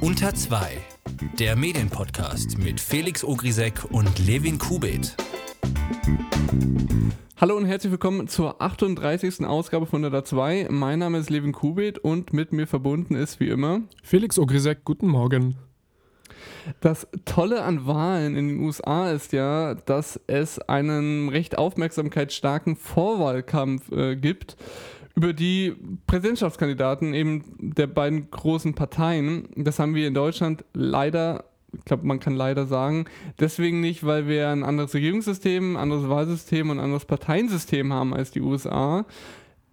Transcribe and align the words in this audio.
Unter 0.00 0.34
2, 0.34 0.78
der 1.38 1.56
Medienpodcast 1.56 2.58
mit 2.58 2.80
Felix 2.80 3.24
Ogrisek 3.24 3.84
und 3.90 4.18
Levin 4.26 4.58
Kubit. 4.58 5.16
Hallo 7.40 7.56
und 7.56 7.66
herzlich 7.66 7.90
willkommen 7.90 8.28
zur 8.28 8.62
38. 8.62 9.44
Ausgabe 9.44 9.86
von 9.86 10.04
Unter 10.04 10.24
2. 10.24 10.68
Mein 10.70 10.98
Name 10.98 11.18
ist 11.18 11.30
Levin 11.30 11.52
Kubit 11.52 11.98
und 11.98 12.32
mit 12.32 12.52
mir 12.52 12.66
verbunden 12.66 13.14
ist 13.14 13.40
wie 13.40 13.48
immer 13.48 13.80
Felix 14.02 14.38
Ogrisek, 14.38 14.84
guten 14.84 15.08
Morgen. 15.08 15.56
Das 16.80 17.06
Tolle 17.24 17.62
an 17.62 17.86
Wahlen 17.86 18.36
in 18.36 18.48
den 18.48 18.60
USA 18.60 19.10
ist 19.10 19.32
ja, 19.32 19.74
dass 19.74 20.18
es 20.26 20.58
einen 20.58 21.28
recht 21.28 21.58
aufmerksamkeitsstarken 21.58 22.76
Vorwahlkampf 22.76 23.92
äh, 23.92 24.16
gibt 24.16 24.56
über 25.14 25.32
die 25.32 25.74
Präsidentschaftskandidaten 26.06 27.14
eben 27.14 27.44
der 27.58 27.86
beiden 27.86 28.30
großen 28.30 28.74
Parteien. 28.74 29.48
Das 29.56 29.78
haben 29.78 29.94
wir 29.94 30.08
in 30.08 30.14
Deutschland 30.14 30.64
leider, 30.74 31.44
ich 31.72 31.84
glaube, 31.84 32.06
man 32.06 32.20
kann 32.20 32.34
leider 32.34 32.66
sagen, 32.66 33.04
deswegen 33.38 33.80
nicht, 33.80 34.04
weil 34.04 34.26
wir 34.26 34.48
ein 34.48 34.64
anderes 34.64 34.94
Regierungssystem, 34.94 35.76
ein 35.76 35.80
anderes 35.80 36.08
Wahlsystem 36.08 36.70
und 36.70 36.78
ein 36.78 36.84
anderes 36.84 37.04
Parteiensystem 37.04 37.92
haben 37.92 38.12
als 38.12 38.32
die 38.32 38.40
USA. 38.40 39.06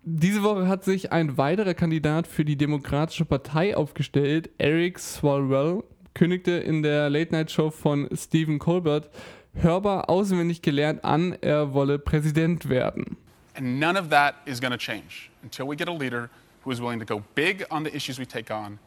Diese 0.04 0.44
Woche 0.44 0.68
hat 0.68 0.84
sich 0.84 1.12
ein 1.12 1.38
weiterer 1.38 1.73
Kandidat 1.73 2.27
für 2.27 2.46
die 2.46 2.58
Demokratische 2.58 3.26
Partei 3.26 3.76
aufgestellt, 3.76 4.49
Eric 4.58 4.99
Swalwell, 4.99 5.84
kündigte 6.13 6.52
in 6.52 6.84
der 6.84 7.10
Late-Night-Show 7.10 7.71
von 7.71 8.10
Stephen 8.13 8.60
Colbert 8.60 9.10
hörbar 9.54 10.10
auswendig 10.10 10.62
gelernt 10.62 11.04
an, 11.04 11.35
er 11.41 11.73
wolle 11.73 11.99
Präsident 11.99 12.70
werden. 12.70 13.18
And 13.62 13.80
none 13.80 13.96
of 13.96 14.10
that 14.10 14.38
is 14.48 14.60
going 14.60 14.72
to 14.72 14.78
change 14.78 15.30
until 15.44 15.68
we 15.68 15.76
get 15.76 15.88
a 15.88 15.92
leader 15.92 16.32
who 16.64 16.72
is 16.72 16.82
willing 16.82 16.98
to 16.98 17.06
go 17.06 17.24
big 17.36 17.64
on 17.70 17.84
the 17.84 17.96
issues 17.96 18.18
we 18.18 18.26
take 18.26 18.50
on, 18.50 18.80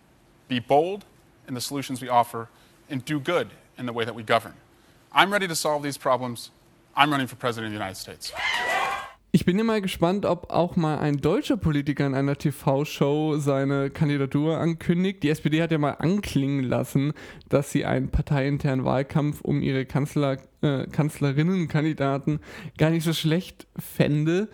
be 0.49 0.59
bold 0.59 1.05
in 1.47 1.55
the 1.55 1.61
solutions 1.61 2.03
we 2.03 2.09
offer, 2.09 2.49
and 2.91 3.05
do 3.05 3.21
good 3.21 3.51
in 3.79 3.87
the 3.87 3.93
way 3.93 4.05
that 4.05 4.17
we 4.17 4.25
govern. 4.25 4.55
I'm 5.13 5.33
ready 5.33 5.47
to 5.47 5.55
solve 5.55 5.85
these 5.85 5.97
problems. 5.97 6.51
I'm 6.97 7.13
running 7.13 7.29
for 7.29 7.37
President 7.37 7.67
of 7.67 7.71
the 7.71 7.79
United 7.79 7.97
States. 7.97 8.33
Ich 9.31 9.45
bin 9.45 9.65
mal 9.67 9.81
gespannt, 9.81 10.27
ob 10.27 10.53
auch 10.53 10.77
mal 10.77 10.99
ein 10.99 11.17
deutscher 11.17 11.57
Politiker 11.57 12.07
in 12.07 12.15
einer 12.15 12.37
TV-Show 12.37 13.39
seine 13.39 13.91
Kandidatur 13.91 14.59
ankündigt. 14.59 15.25
Die 15.25 15.29
SPD 15.29 15.61
hat 15.61 15.73
ja 15.73 15.79
mal 15.79 15.97
anklingen 15.99 16.63
lassen, 16.63 17.13
dass 17.49 17.73
sie 17.73 17.85
einen 17.85 18.11
parteiinternen 18.11 18.85
Wahlkampf 18.85 19.41
um 19.41 19.61
ihre 19.61 19.87
Kanzler, 19.87 20.39
äh, 20.65 20.87
Kanzlerinnenkandidaten 20.91 22.41
gar 22.79 22.91
nicht 22.91 23.05
so 23.05 23.13
schlecht 23.13 23.67
fände. 23.77 24.49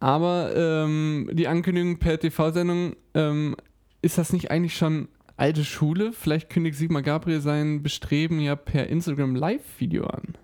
Aber 0.00 0.54
ähm, 0.54 1.30
die 1.32 1.48
Ankündigung 1.48 1.98
per 1.98 2.18
TV-Sendung, 2.18 2.96
ähm, 3.14 3.56
ist 4.02 4.18
das 4.18 4.32
nicht 4.32 4.50
eigentlich 4.50 4.76
schon 4.76 5.08
alte 5.36 5.64
Schule? 5.64 6.12
Vielleicht 6.12 6.50
kündigt 6.50 6.76
Sigmar 6.76 7.02
Gabriel 7.02 7.40
sein 7.40 7.82
Bestreben 7.82 8.40
ja 8.40 8.56
per 8.56 8.88
Instagram 8.88 9.34
Live-Video 9.34 10.04
an. 10.06 10.34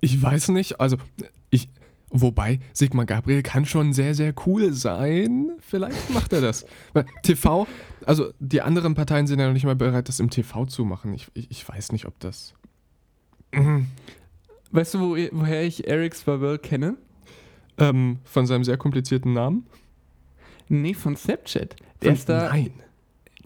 Ich 0.00 0.20
weiß 0.20 0.48
nicht, 0.48 0.80
also 0.80 0.98
ich 1.50 1.68
Wobei, 2.10 2.60
Sigmar 2.72 3.04
Gabriel 3.04 3.42
kann 3.42 3.66
schon 3.66 3.92
sehr, 3.92 4.14
sehr 4.14 4.32
cool 4.46 4.72
sein. 4.72 5.50
Vielleicht 5.58 6.10
macht 6.10 6.32
er 6.32 6.40
das. 6.40 6.64
TV, 7.22 7.66
also 8.04 8.32
die 8.38 8.62
anderen 8.62 8.94
Parteien 8.94 9.26
sind 9.26 9.40
ja 9.40 9.46
noch 9.46 9.52
nicht 9.52 9.64
mal 9.64 9.74
bereit, 9.74 10.08
das 10.08 10.20
im 10.20 10.30
TV 10.30 10.66
zu 10.66 10.84
machen. 10.84 11.12
Ich, 11.14 11.26
ich, 11.34 11.50
ich 11.50 11.68
weiß 11.68 11.92
nicht, 11.92 12.06
ob 12.06 12.18
das. 12.20 12.54
Weißt 14.72 14.94
du, 14.94 15.00
wo, 15.00 15.16
woher 15.32 15.64
ich 15.64 15.86
Eric 15.88 16.14
Swalwell 16.14 16.58
kenne? 16.58 16.96
Ähm, 17.78 18.18
von 18.24 18.46
seinem 18.46 18.64
sehr 18.64 18.76
komplizierten 18.76 19.32
Namen? 19.32 19.66
Nee, 20.68 20.94
von 20.94 21.16
Snapchat. 21.16 21.76
Der 22.02 22.10
Von- 22.10 22.14
ist 22.14 22.28
da. 22.28 22.48
Nein. 22.48 22.72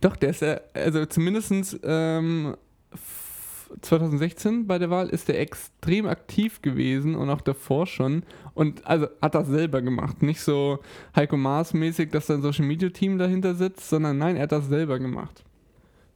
Doch, 0.00 0.16
der 0.16 0.30
ist 0.30 0.40
ja, 0.42 0.60
also 0.72 1.04
zumindest 1.06 1.52
ähm, 1.82 2.56
f- 2.92 3.70
2016 3.82 4.66
bei 4.66 4.78
der 4.78 4.88
Wahl 4.90 5.08
ist 5.10 5.28
er 5.28 5.38
extrem 5.38 6.06
aktiv 6.06 6.62
gewesen 6.62 7.14
und 7.14 7.28
auch 7.28 7.42
davor 7.42 7.86
schon. 7.86 8.22
Und 8.54 8.86
also 8.86 9.08
hat 9.20 9.34
das 9.34 9.46
selber 9.48 9.82
gemacht. 9.82 10.22
Nicht 10.22 10.40
so 10.40 10.78
Heiko 11.14 11.36
Maas-mäßig, 11.36 12.10
dass 12.10 12.26
da 12.26 12.34
ein 12.34 12.42
Social 12.42 12.64
Media 12.64 12.88
Team 12.88 13.18
dahinter 13.18 13.54
sitzt, 13.54 13.88
sondern 13.90 14.16
nein, 14.18 14.36
er 14.36 14.44
hat 14.44 14.52
das 14.52 14.66
selber 14.68 14.98
gemacht. 14.98 15.44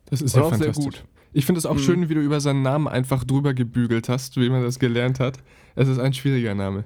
Das 0.06 0.22
ist 0.22 0.34
Und 0.34 0.40
ja 0.40 0.46
auch 0.46 0.54
sehr 0.54 0.72
fantastisch. 0.74 1.02
gut. 1.02 1.04
Ich 1.34 1.44
finde 1.46 1.58
es 1.58 1.66
auch 1.66 1.74
Mhm. 1.74 1.78
schön, 1.80 2.08
wie 2.08 2.14
du 2.14 2.20
über 2.20 2.40
seinen 2.40 2.62
Namen 2.62 2.88
einfach 2.88 3.24
drüber 3.24 3.52
gebügelt 3.54 4.08
hast, 4.08 4.36
wie 4.36 4.48
man 4.48 4.62
das 4.62 4.78
gelernt 4.78 5.20
hat. 5.20 5.38
Es 5.74 5.88
ist 5.88 5.98
ein 5.98 6.14
schwieriger 6.14 6.54
Name. 6.54 6.84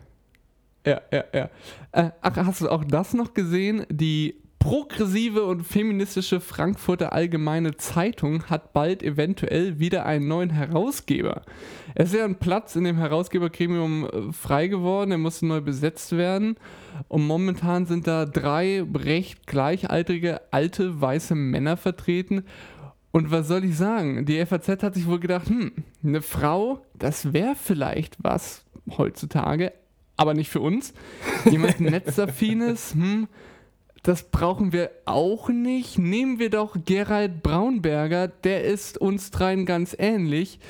Ja, 0.86 1.00
ja, 1.12 1.24
ja. 1.34 1.50
Äh, 1.92 2.10
ach, 2.22 2.36
hast 2.36 2.62
du 2.62 2.68
auch 2.68 2.84
das 2.84 3.12
noch 3.12 3.34
gesehen? 3.34 3.84
Die 3.90 4.36
progressive 4.58 5.44
und 5.44 5.62
feministische 5.64 6.40
Frankfurter 6.40 7.12
Allgemeine 7.12 7.76
Zeitung 7.76 8.44
hat 8.44 8.72
bald 8.72 9.02
eventuell 9.02 9.78
wieder 9.78 10.04
einen 10.06 10.26
neuen 10.28 10.50
Herausgeber. 10.50 11.42
Es 11.94 12.12
ist 12.12 12.18
ja 12.18 12.24
ein 12.24 12.38
Platz 12.38 12.74
in 12.74 12.84
dem 12.84 12.96
Herausgebergremium 12.96 14.06
äh, 14.06 14.32
frei 14.32 14.66
geworden, 14.68 15.12
er 15.12 15.18
musste 15.18 15.46
neu 15.46 15.60
besetzt 15.60 16.16
werden. 16.16 16.56
Und 17.08 17.26
momentan 17.26 17.86
sind 17.86 18.06
da 18.06 18.24
drei 18.24 18.82
recht 18.94 19.46
gleichaltrige 19.46 20.40
alte 20.50 21.00
weiße 21.00 21.34
Männer 21.34 21.76
vertreten. 21.76 22.44
Und 23.10 23.30
was 23.30 23.48
soll 23.48 23.64
ich 23.64 23.76
sagen? 23.76 24.26
Die 24.26 24.44
FAZ 24.44 24.82
hat 24.82 24.94
sich 24.94 25.06
wohl 25.06 25.20
gedacht, 25.20 25.48
hm, 25.48 25.72
eine 26.04 26.22
Frau, 26.22 26.84
das 26.94 27.32
wäre 27.32 27.54
vielleicht 27.56 28.16
was 28.22 28.64
heutzutage, 28.96 29.72
aber 30.16 30.34
nicht 30.34 30.50
für 30.50 30.60
uns. 30.60 30.92
Jemand 31.50 31.80
Netzaffines, 31.80 32.92
hm, 32.92 33.28
das 34.02 34.30
brauchen 34.30 34.72
wir 34.72 34.90
auch 35.06 35.48
nicht. 35.48 35.98
Nehmen 35.98 36.38
wir 36.38 36.50
doch 36.50 36.76
Gerald 36.84 37.42
Braunberger, 37.42 38.28
der 38.28 38.64
ist 38.64 38.98
uns 38.98 39.30
dreien 39.30 39.66
ganz 39.66 39.96
ähnlich. 39.98 40.60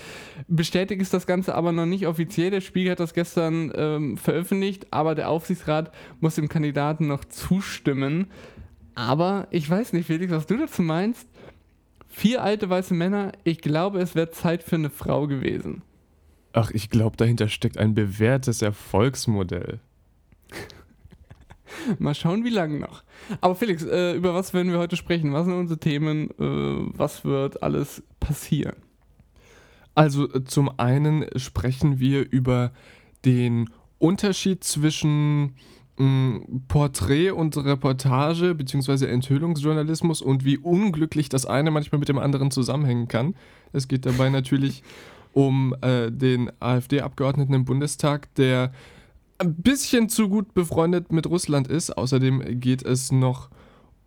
Bestätigt 0.46 1.02
ist 1.02 1.12
das 1.12 1.26
Ganze 1.26 1.54
aber 1.54 1.72
noch 1.72 1.86
nicht 1.86 2.06
offiziell. 2.06 2.50
Der 2.50 2.60
Spiegel 2.60 2.92
hat 2.92 3.00
das 3.00 3.14
gestern 3.14 3.72
ähm, 3.74 4.16
veröffentlicht, 4.16 4.86
aber 4.92 5.14
der 5.14 5.28
Aufsichtsrat 5.28 5.92
muss 6.20 6.36
dem 6.36 6.48
Kandidaten 6.48 7.06
noch 7.06 7.24
zustimmen. 7.24 8.28
Aber 8.94 9.46
ich 9.50 9.68
weiß 9.68 9.92
nicht, 9.92 10.06
Felix, 10.06 10.32
was 10.32 10.46
du 10.46 10.56
dazu 10.56 10.82
meinst. 10.82 11.28
Vier 12.08 12.42
alte 12.42 12.68
weiße 12.68 12.94
Männer, 12.94 13.32
ich 13.44 13.60
glaube, 13.60 14.00
es 14.00 14.14
wäre 14.14 14.30
Zeit 14.30 14.62
für 14.62 14.76
eine 14.76 14.90
Frau 14.90 15.26
gewesen. 15.26 15.82
Ach, 16.52 16.70
ich 16.70 16.90
glaube, 16.90 17.16
dahinter 17.16 17.48
steckt 17.48 17.78
ein 17.78 17.94
bewährtes 17.94 18.62
Erfolgsmodell. 18.62 19.80
Mal 21.98 22.14
schauen, 22.14 22.44
wie 22.44 22.50
lange 22.50 22.80
noch. 22.80 23.04
Aber 23.40 23.54
Felix, 23.54 23.84
äh, 23.84 24.14
über 24.14 24.34
was 24.34 24.54
werden 24.54 24.72
wir 24.72 24.78
heute 24.78 24.96
sprechen? 24.96 25.32
Was 25.32 25.44
sind 25.44 25.54
unsere 25.54 25.78
Themen? 25.78 26.30
Äh, 26.30 26.98
was 26.98 27.24
wird 27.24 27.62
alles 27.62 28.02
passieren? 28.18 28.76
Also 29.94 30.32
äh, 30.32 30.44
zum 30.44 30.70
einen 30.78 31.26
sprechen 31.36 32.00
wir 32.00 32.30
über 32.30 32.72
den 33.24 33.70
Unterschied 33.98 34.64
zwischen 34.64 35.56
Porträt 36.68 37.30
und 37.32 37.56
Reportage 37.56 38.54
bzw. 38.54 39.06
Enthüllungsjournalismus 39.06 40.22
und 40.22 40.44
wie 40.44 40.56
unglücklich 40.56 41.28
das 41.28 41.44
eine 41.44 41.70
manchmal 41.72 41.98
mit 41.98 42.08
dem 42.08 42.18
anderen 42.18 42.50
zusammenhängen 42.52 43.08
kann. 43.08 43.34
Es 43.72 43.88
geht 43.88 44.06
dabei 44.06 44.28
natürlich 44.30 44.82
um 45.32 45.74
äh, 45.80 46.10
den 46.10 46.50
AfD-Abgeordneten 46.60 47.54
im 47.54 47.64
Bundestag, 47.64 48.32
der 48.36 48.72
ein 49.38 49.54
bisschen 49.54 50.08
zu 50.08 50.28
gut 50.28 50.54
befreundet 50.54 51.12
mit 51.12 51.26
Russland 51.26 51.68
ist. 51.68 51.96
Außerdem 51.96 52.60
geht 52.60 52.84
es 52.84 53.12
noch 53.12 53.50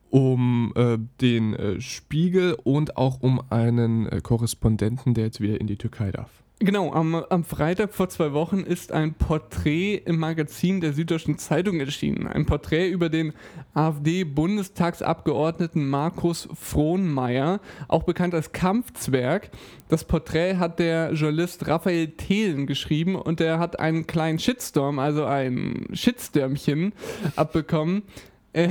um 0.10 0.74
äh, 0.76 0.98
den 1.22 1.54
äh, 1.54 1.82
Spiegel 1.82 2.58
und 2.64 2.98
auch 2.98 3.22
um 3.22 3.42
einen 3.50 4.08
äh, 4.08 4.22
Korrespondenten, 4.22 5.14
der 5.14 5.26
jetzt 5.26 5.42
wieder 5.42 5.60
in 5.60 5.68
die 5.68 5.78
Türkei 5.78 6.12
darf. 6.12 6.30
Genau, 6.64 6.94
am, 6.94 7.16
am 7.16 7.44
Freitag 7.44 7.92
vor 7.92 8.08
zwei 8.10 8.34
Wochen 8.34 8.60
ist 8.60 8.92
ein 8.92 9.16
Porträt 9.16 9.96
im 10.06 10.20
Magazin 10.20 10.80
der 10.80 10.94
Süddeutschen 10.94 11.40
Zeitung 11.40 11.80
erschienen. 11.80 12.28
Ein 12.28 12.46
Porträt 12.46 12.90
über 12.90 13.10
den 13.10 13.34
AfD-Bundestagsabgeordneten 13.74 15.90
Markus 15.90 16.48
Frohnmeier, 16.54 17.62
auch 17.88 18.04
bekannt 18.04 18.36
als 18.36 18.52
Kampfzwerg. 18.52 19.50
Das 19.90 20.04
Porträt 20.04 20.58
hat 20.58 20.78
der 20.78 21.14
Journalist 21.14 21.68
Raphael 21.68 22.10
Thelen 22.10 22.68
geschrieben 22.68 23.16
und 23.16 23.40
der 23.40 23.58
hat 23.58 23.80
einen 23.80 24.06
kleinen 24.06 24.38
Shitstorm, 24.38 25.00
also 25.00 25.26
ein 25.26 25.88
Shitstürmchen, 25.94 26.94
abbekommen. 27.36 28.04
Äh, 28.54 28.70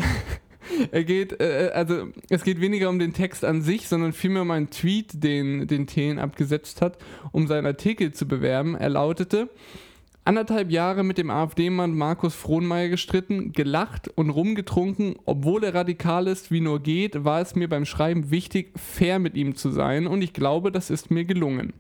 Er 0.91 1.05
geht, 1.05 1.41
äh, 1.41 1.71
also 1.75 2.09
es 2.29 2.45
geht 2.45 2.61
weniger 2.61 2.89
um 2.89 2.99
den 2.99 3.13
Text 3.13 3.45
an 3.45 3.63
sich, 3.63 3.89
sondern 3.89 4.13
vielmehr 4.13 4.43
um 4.43 4.51
einen 4.51 4.71
Tweet, 4.71 5.23
den, 5.23 5.67
den 5.67 5.87
Thelen 5.87 6.19
abgesetzt 6.19 6.83
hat, 6.83 6.99
um 7.33 7.47
seinen 7.47 7.67
Artikel 7.67 8.13
zu 8.13 8.27
bewerben. 8.27 8.75
Er 8.75 8.91
lautete, 8.91 9.49
anderthalb 10.25 10.71
Jahre 10.71 11.03
mit 11.05 11.19
dem 11.19 11.31
AfD-Mann 11.31 11.95
Markus 11.95 12.35
Frohnmeier 12.35 12.89
gestritten, 12.89 13.53
gelacht 13.53 14.09
und 14.09 14.31
rumgetrunken. 14.31 15.17
Obwohl 15.25 15.65
er 15.65 15.75
radikal 15.75 16.27
ist, 16.27 16.51
wie 16.51 16.61
nur 16.61 16.81
geht, 16.81 17.25
war 17.25 17.41
es 17.41 17.55
mir 17.55 17.69
beim 17.69 17.85
Schreiben 17.85 18.31
wichtig, 18.31 18.73
fair 18.79 19.19
mit 19.19 19.35
ihm 19.35 19.55
zu 19.55 19.71
sein 19.71 20.07
und 20.07 20.23
ich 20.23 20.33
glaube, 20.33 20.73
das 20.73 20.91
ist 20.91 21.11
mir 21.11 21.25
gelungen. 21.25 21.73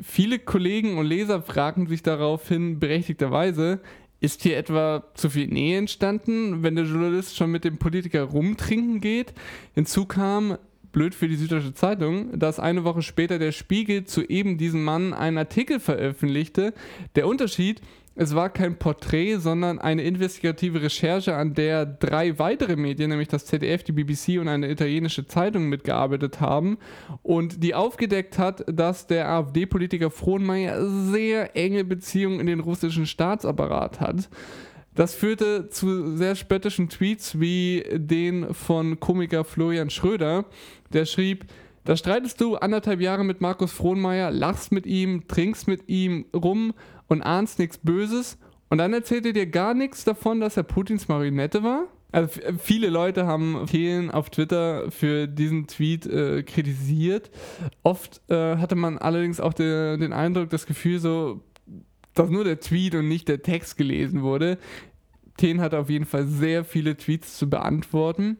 Viele 0.00 0.38
Kollegen 0.38 0.96
und 0.96 1.06
Leser 1.06 1.42
fragten 1.42 1.86
sich 1.86 2.02
daraufhin 2.02 2.80
berechtigterweise, 2.80 3.80
Ist 4.22 4.44
hier 4.44 4.56
etwa 4.56 5.02
zu 5.14 5.30
viel 5.30 5.48
Nähe 5.48 5.76
entstanden, 5.78 6.62
wenn 6.62 6.76
der 6.76 6.84
Journalist 6.84 7.36
schon 7.36 7.50
mit 7.50 7.64
dem 7.64 7.78
Politiker 7.78 8.22
rumtrinken 8.22 9.00
geht? 9.00 9.34
Hinzu 9.74 10.06
kam, 10.06 10.58
blöd 10.92 11.12
für 11.12 11.26
die 11.26 11.34
Süddeutsche 11.34 11.74
Zeitung, 11.74 12.38
dass 12.38 12.60
eine 12.60 12.84
Woche 12.84 13.02
später 13.02 13.40
der 13.40 13.50
Spiegel 13.50 14.04
zu 14.04 14.22
eben 14.22 14.58
diesem 14.58 14.84
Mann 14.84 15.12
einen 15.12 15.38
Artikel 15.38 15.80
veröffentlichte. 15.80 16.72
Der 17.16 17.26
Unterschied, 17.26 17.82
es 18.14 18.34
war 18.34 18.50
kein 18.50 18.78
Porträt, 18.78 19.36
sondern 19.38 19.78
eine 19.78 20.02
investigative 20.02 20.82
Recherche, 20.82 21.34
an 21.34 21.54
der 21.54 21.86
drei 21.86 22.38
weitere 22.38 22.76
Medien, 22.76 23.10
nämlich 23.10 23.28
das 23.28 23.46
ZDF, 23.46 23.84
die 23.84 23.92
BBC 23.92 24.38
und 24.38 24.48
eine 24.48 24.70
italienische 24.70 25.26
Zeitung 25.26 25.68
mitgearbeitet 25.68 26.40
haben 26.40 26.78
und 27.22 27.62
die 27.62 27.74
aufgedeckt 27.74 28.38
hat, 28.38 28.64
dass 28.66 29.06
der 29.06 29.30
AfD-Politiker 29.30 30.10
Frohnmeier 30.10 30.86
sehr 30.86 31.56
enge 31.56 31.84
Beziehungen 31.84 32.40
in 32.40 32.46
den 32.46 32.60
russischen 32.60 33.06
Staatsapparat 33.06 34.00
hat. 34.00 34.28
Das 34.94 35.14
führte 35.14 35.70
zu 35.70 36.14
sehr 36.16 36.34
spöttischen 36.34 36.90
Tweets 36.90 37.40
wie 37.40 37.82
den 37.94 38.52
von 38.52 39.00
Komiker 39.00 39.44
Florian 39.44 39.88
Schröder, 39.88 40.44
der 40.92 41.06
schrieb, 41.06 41.46
da 41.84 41.96
streitest 41.96 42.40
du 42.40 42.56
anderthalb 42.56 43.00
Jahre 43.00 43.24
mit 43.24 43.40
Markus 43.40 43.72
Frohnmeier, 43.72 44.30
lachst 44.30 44.70
mit 44.70 44.86
ihm, 44.86 45.26
trinkst 45.26 45.66
mit 45.66 45.88
ihm 45.88 46.26
rum 46.32 46.74
und 47.12 47.22
ahnst 47.22 47.58
nichts 47.58 47.78
Böses 47.78 48.38
und 48.70 48.78
dann 48.78 48.92
erzählt 48.94 49.26
er 49.26 49.34
dir 49.34 49.46
gar 49.46 49.74
nichts 49.74 50.02
davon, 50.02 50.40
dass 50.40 50.56
er 50.56 50.62
Putins 50.62 51.06
Marionette 51.06 51.62
war? 51.62 51.88
Also 52.10 52.40
viele 52.58 52.88
Leute 52.88 53.26
haben 53.26 53.66
Thelen 53.70 54.10
auf 54.10 54.30
Twitter 54.30 54.90
für 54.90 55.26
diesen 55.26 55.66
Tweet 55.66 56.06
äh, 56.06 56.42
kritisiert. 56.42 57.30
Oft 57.82 58.20
äh, 58.30 58.56
hatte 58.56 58.74
man 58.74 58.98
allerdings 58.98 59.40
auch 59.40 59.54
de, 59.54 59.96
den 59.96 60.12
Eindruck, 60.12 60.50
das 60.50 60.66
Gefühl 60.66 60.98
so, 60.98 61.42
dass 62.14 62.28
nur 62.28 62.44
der 62.44 62.60
Tweet 62.60 62.94
und 62.94 63.08
nicht 63.08 63.28
der 63.28 63.42
Text 63.42 63.76
gelesen 63.76 64.22
wurde. 64.22 64.58
Thelen 65.36 65.60
hatte 65.60 65.78
auf 65.78 65.88
jeden 65.88 66.04
Fall 66.04 66.26
sehr 66.26 66.64
viele 66.64 66.96
Tweets 66.96 67.38
zu 67.38 67.48
beantworten. 67.48 68.38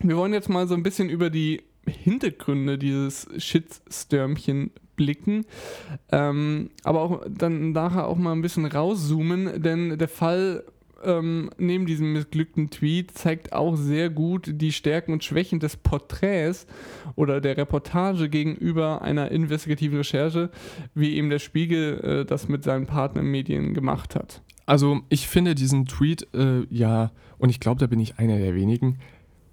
Wir 0.00 0.16
wollen 0.16 0.32
jetzt 0.32 0.48
mal 0.48 0.68
so 0.68 0.74
ein 0.74 0.82
bisschen 0.82 1.08
über 1.08 1.30
die 1.30 1.62
Hintergründe 1.86 2.78
dieses 2.78 3.28
Shitstürmchen 3.38 4.70
blicken, 4.98 5.46
ähm, 6.12 6.68
aber 6.84 7.00
auch 7.00 7.22
dann 7.26 7.72
nachher 7.72 8.06
auch 8.06 8.18
mal 8.18 8.32
ein 8.32 8.42
bisschen 8.42 8.66
rauszoomen, 8.66 9.62
denn 9.62 9.96
der 9.96 10.08
Fall 10.08 10.64
ähm, 11.04 11.50
neben 11.58 11.86
diesem 11.86 12.12
missglückten 12.12 12.70
Tweet 12.70 13.12
zeigt 13.12 13.52
auch 13.52 13.76
sehr 13.76 14.10
gut 14.10 14.50
die 14.52 14.72
Stärken 14.72 15.12
und 15.12 15.24
Schwächen 15.24 15.60
des 15.60 15.76
Porträts 15.76 16.66
oder 17.14 17.40
der 17.40 17.56
Reportage 17.56 18.28
gegenüber 18.28 19.02
einer 19.02 19.30
investigativen 19.30 19.98
Recherche, 19.98 20.50
wie 20.94 21.14
eben 21.14 21.30
der 21.30 21.38
Spiegel 21.38 22.00
äh, 22.00 22.24
das 22.24 22.48
mit 22.48 22.64
seinen 22.64 22.86
Partnermedien 22.86 23.74
gemacht 23.74 24.14
hat. 24.14 24.42
Also 24.66 25.00
ich 25.08 25.28
finde 25.28 25.54
diesen 25.54 25.86
Tweet, 25.86 26.26
äh, 26.34 26.66
ja, 26.68 27.10
und 27.38 27.48
ich 27.48 27.60
glaube, 27.60 27.80
da 27.80 27.86
bin 27.86 28.00
ich 28.00 28.18
einer 28.18 28.38
der 28.38 28.54
wenigen, 28.54 28.98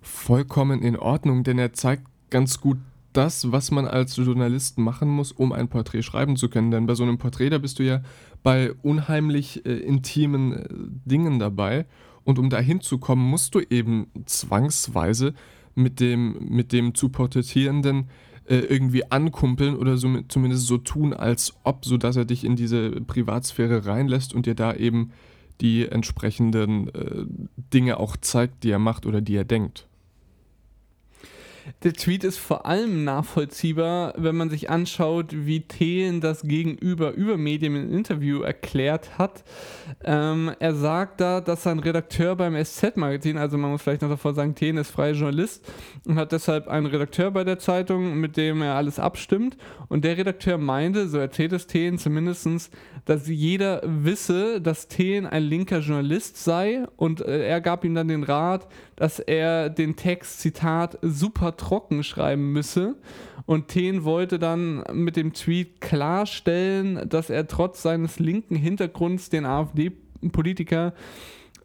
vollkommen 0.02 0.82
in 0.82 0.98
Ordnung, 0.98 1.44
denn 1.44 1.58
er 1.58 1.74
zeigt 1.74 2.04
ganz 2.30 2.60
gut 2.60 2.78
das, 3.16 3.52
was 3.52 3.72
man 3.72 3.88
als 3.88 4.16
Journalist 4.16 4.78
machen 4.78 5.10
muss, 5.10 5.32
um 5.32 5.52
ein 5.52 5.68
Porträt 5.68 6.04
schreiben 6.04 6.36
zu 6.36 6.50
können. 6.50 6.72
Denn 6.72 6.86
bei 6.86 6.96
so 6.96 7.04
einem 7.04 7.18
Porträt, 7.18 7.50
da 7.50 7.58
bist 7.58 7.80
du 7.80 7.84
ja 7.84 8.02
bei 8.44 8.74
unheimlich 8.84 9.66
äh, 9.66 9.74
intimen 9.74 10.54
äh, 10.54 10.68
Dingen 11.06 11.40
dabei. 11.40 11.86
Und 12.24 12.40
um 12.40 12.50
da 12.50 12.60
hinzukommen, 12.60 13.26
musst 13.26 13.56
du 13.56 13.62
eben 13.62 14.08
zwangsweise 14.26 15.34
mit 15.76 16.00
dem, 16.00 16.38
mit 16.50 16.72
dem 16.72 16.96
zu 16.96 17.10
porträtierenden 17.10 18.10
äh, 18.46 18.58
irgendwie 18.58 19.10
ankumpeln 19.12 19.76
oder 19.76 19.98
so, 19.98 20.22
zumindest 20.28 20.68
so 20.68 20.78
tun, 20.78 21.14
als 21.14 21.54
ob, 21.64 21.86
sodass 21.86 22.16
er 22.16 22.26
dich 22.26 22.44
in 22.44 22.56
diese 22.56 22.92
Privatsphäre 23.02 23.86
reinlässt 23.86 24.34
und 24.34 24.46
dir 24.46 24.56
da 24.56 24.74
eben 24.74 25.12
die 25.62 25.88
entsprechenden 25.88 26.90
äh, 26.94 27.26
Dinge 27.74 28.00
auch 28.00 28.18
zeigt, 28.18 28.64
die 28.64 28.72
er 28.72 28.80
macht 28.80 29.06
oder 29.06 29.22
die 29.22 29.36
er 29.36 29.46
denkt. 29.46 29.88
Der 31.84 31.94
Tweet 31.94 32.24
ist 32.24 32.38
vor 32.38 32.66
allem 32.66 33.04
nachvollziehbar, 33.04 34.14
wenn 34.18 34.36
man 34.36 34.50
sich 34.50 34.70
anschaut, 34.70 35.28
wie 35.32 35.62
Thelen 35.62 36.22
das 36.22 36.44
gegenüber 36.44 37.14
über 37.14 37.38
Medien 37.38 37.76
im 37.76 37.92
Interview 37.92 38.42
erklärt 38.42 39.18
hat. 39.18 39.44
Ähm, 40.04 40.52
er 40.60 40.76
sagt 40.76 41.22
da, 41.22 41.42
dass 41.42 41.64
sein 41.64 41.80
Redakteur 41.80 42.36
beim 42.36 42.56
SZ-Magazin, 42.56 43.38
also 43.38 43.58
man 43.58 43.72
muss 43.72 43.82
vielleicht 43.82 44.04
noch 44.04 44.10
davor 44.10 44.34
sagen, 44.34 44.54
Thelen 44.54 44.78
ist 44.78 44.92
freier 44.92 45.14
Journalist 45.14 45.66
und 46.06 46.16
hat 46.18 46.32
deshalb 46.32 46.68
einen 46.68 46.86
Redakteur 46.86 47.32
bei 47.32 47.44
der 47.44 47.58
Zeitung, 47.58 48.20
mit 48.20 48.38
dem 48.38 48.62
er 48.62 48.76
alles 48.76 49.00
abstimmt. 49.00 49.58
Und 49.88 50.04
der 50.04 50.18
Redakteur 50.18 50.58
meinte, 50.58 51.08
so 51.08 51.18
erzählt 51.18 51.54
es 51.54 51.68
Thelen 51.68 51.98
zumindest, 51.98 52.36
dass 53.06 53.28
jeder 53.28 53.82
wisse, 53.86 54.62
dass 54.62 54.88
Thelen 54.88 55.26
ein 55.26 55.44
linker 55.44 55.80
Journalist 55.80 56.44
sei 56.44 56.86
und 56.96 57.22
äh, 57.22 57.48
er 57.48 57.62
gab 57.62 57.84
ihm 57.84 57.96
dann 57.96 58.08
den 58.08 58.24
Rat, 58.24 58.68
dass 58.96 59.20
er 59.20 59.70
den 59.70 59.96
Text, 59.96 60.40
Zitat, 60.40 60.98
super 61.02 61.58
trocken 61.58 62.04
schreiben 62.04 62.52
müsse. 62.52 62.96
Und 63.46 63.68
Thien 63.68 64.04
wollte 64.04 64.40
dann 64.40 64.84
mit 64.94 65.16
dem 65.16 65.34
Tweet 65.34 65.82
klarstellen, 65.82 67.08
dass 67.10 67.30
er 67.30 67.48
trotz 67.48 67.82
seines 67.82 68.20
linken 68.20 68.56
Hintergrunds 68.56 69.30
den 69.30 69.46
AfD-Politiker 69.46 70.94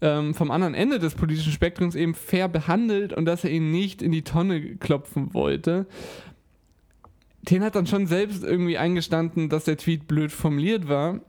ähm, 0.00 0.34
vom 0.34 0.50
anderen 0.50 0.74
Ende 0.74 0.98
des 0.98 1.14
politischen 1.14 1.52
Spektrums 1.52 1.94
eben 1.94 2.14
fair 2.14 2.48
behandelt 2.48 3.12
und 3.12 3.24
dass 3.26 3.44
er 3.44 3.50
ihn 3.50 3.70
nicht 3.70 4.02
in 4.02 4.12
die 4.12 4.22
Tonne 4.22 4.76
klopfen 4.76 5.34
wollte. 5.34 5.86
Thien 7.46 7.62
hat 7.62 7.74
dann 7.74 7.86
schon 7.86 8.06
selbst 8.06 8.44
irgendwie 8.44 8.76
eingestanden, 8.76 9.48
dass 9.48 9.64
der 9.64 9.76
Tweet 9.76 10.06
blöd 10.06 10.32
formuliert 10.32 10.88
war. 10.88 11.20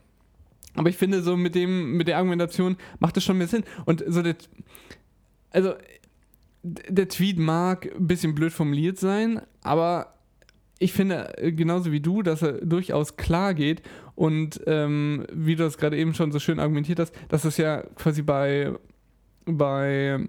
Aber 0.75 0.89
ich 0.89 0.97
finde, 0.97 1.21
so 1.21 1.35
mit 1.35 1.55
dem, 1.55 1.97
mit 1.97 2.07
der 2.07 2.17
Argumentation 2.17 2.77
macht 2.99 3.17
es 3.17 3.23
schon 3.23 3.37
mehr 3.37 3.47
Sinn. 3.47 3.63
Und 3.85 4.03
so 4.07 4.21
der, 4.21 4.35
also 5.51 5.73
der 6.63 7.07
Tweet 7.07 7.37
mag 7.37 7.89
ein 7.95 8.07
bisschen 8.07 8.35
blöd 8.35 8.53
formuliert 8.53 8.97
sein, 8.97 9.41
aber 9.61 10.13
ich 10.79 10.93
finde 10.93 11.37
äh, 11.37 11.51
genauso 11.51 11.91
wie 11.91 11.99
du, 11.99 12.23
dass 12.23 12.41
er 12.41 12.53
durchaus 12.53 13.15
klar 13.15 13.53
geht 13.53 13.81
und 14.15 14.61
ähm, 14.67 15.25
wie 15.31 15.55
du 15.55 15.63
das 15.63 15.77
gerade 15.77 15.97
eben 15.97 16.13
schon 16.13 16.31
so 16.31 16.39
schön 16.39 16.59
argumentiert 16.59 16.99
hast, 16.99 17.13
dass 17.29 17.45
es 17.45 17.57
ja 17.57 17.83
quasi 17.95 18.21
bei, 18.21 18.73
bei 19.45 20.27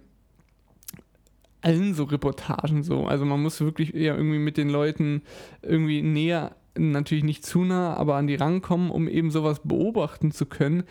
allen 1.62 1.94
so 1.94 2.04
Reportagen 2.04 2.82
so, 2.82 3.06
also 3.06 3.24
man 3.24 3.42
muss 3.42 3.60
wirklich 3.60 3.94
eher 3.94 4.16
irgendwie 4.16 4.38
mit 4.38 4.56
den 4.56 4.68
Leuten 4.68 5.22
irgendwie 5.62 6.02
näher, 6.02 6.56
natürlich 6.76 7.24
nicht 7.24 7.46
zu 7.46 7.64
nah, 7.64 7.94
aber 7.94 8.16
an 8.16 8.26
die 8.26 8.34
rankommen, 8.34 8.90
um 8.90 9.08
eben 9.08 9.30
sowas 9.30 9.60
beobachten 9.64 10.32
zu 10.32 10.46
können 10.46 10.84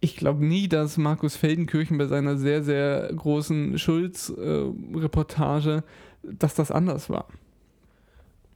ich 0.00 0.16
glaube 0.16 0.44
nie, 0.44 0.68
dass 0.68 0.96
Markus 0.96 1.36
Feldenkirchen 1.36 1.98
bei 1.98 2.06
seiner 2.06 2.36
sehr, 2.36 2.62
sehr 2.62 3.10
großen 3.14 3.78
Schulz-Reportage, 3.78 5.82
äh, 6.22 6.34
dass 6.38 6.54
das 6.54 6.70
anders 6.70 7.10
war. 7.10 7.26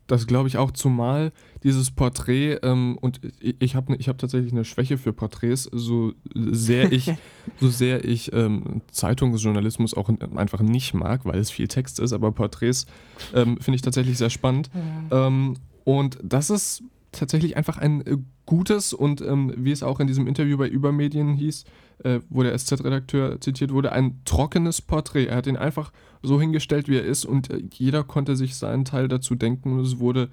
Das 0.06 0.26
glaube 0.26 0.48
ich 0.48 0.58
auch, 0.58 0.72
zumal 0.72 1.32
dieses 1.62 1.90
Porträt, 1.90 2.58
ähm, 2.62 2.98
und 3.00 3.20
ich 3.40 3.76
habe 3.76 3.94
ich 3.96 4.08
hab 4.08 4.18
tatsächlich 4.18 4.52
eine 4.52 4.64
Schwäche 4.64 4.98
für 4.98 5.12
Porträts, 5.12 5.70
so 5.72 6.12
sehr 6.34 6.92
ich, 6.92 7.12
so 7.60 7.68
sehr 7.68 8.04
ich 8.04 8.32
ähm, 8.32 8.82
Zeitungsjournalismus 8.90 9.94
auch 9.94 10.10
einfach 10.36 10.60
nicht 10.60 10.92
mag, 10.92 11.24
weil 11.24 11.38
es 11.38 11.50
viel 11.50 11.68
Text 11.68 12.00
ist, 12.00 12.12
aber 12.12 12.32
Porträts 12.32 12.86
ähm, 13.32 13.58
finde 13.58 13.76
ich 13.76 13.82
tatsächlich 13.82 14.18
sehr 14.18 14.30
spannend. 14.30 14.70
Ja. 15.10 15.28
Ähm, 15.28 15.54
und 15.84 16.18
das 16.22 16.50
ist 16.50 16.82
tatsächlich 17.12 17.56
einfach 17.56 17.78
ein 17.78 18.04
äh, 18.06 18.16
gutes 18.46 18.92
und 18.92 19.20
ähm, 19.20 19.52
wie 19.56 19.70
es 19.70 19.82
auch 19.82 20.00
in 20.00 20.06
diesem 20.06 20.26
Interview 20.26 20.56
bei 20.56 20.68
Übermedien 20.68 21.34
hieß, 21.34 21.64
äh, 22.04 22.20
wo 22.28 22.42
der 22.42 22.56
SZ-Redakteur 22.58 23.40
zitiert 23.40 23.72
wurde, 23.72 23.92
ein 23.92 24.20
trockenes 24.24 24.82
Porträt. 24.82 25.26
Er 25.26 25.36
hat 25.36 25.46
ihn 25.46 25.56
einfach 25.56 25.92
so 26.22 26.40
hingestellt, 26.40 26.88
wie 26.88 26.96
er 26.96 27.04
ist 27.04 27.24
und 27.24 27.50
äh, 27.50 27.62
jeder 27.72 28.02
konnte 28.02 28.34
sich 28.34 28.56
seinen 28.56 28.84
Teil 28.84 29.08
dazu 29.08 29.34
denken 29.34 29.72
und 29.72 29.80
es 29.80 29.98
wurde 29.98 30.30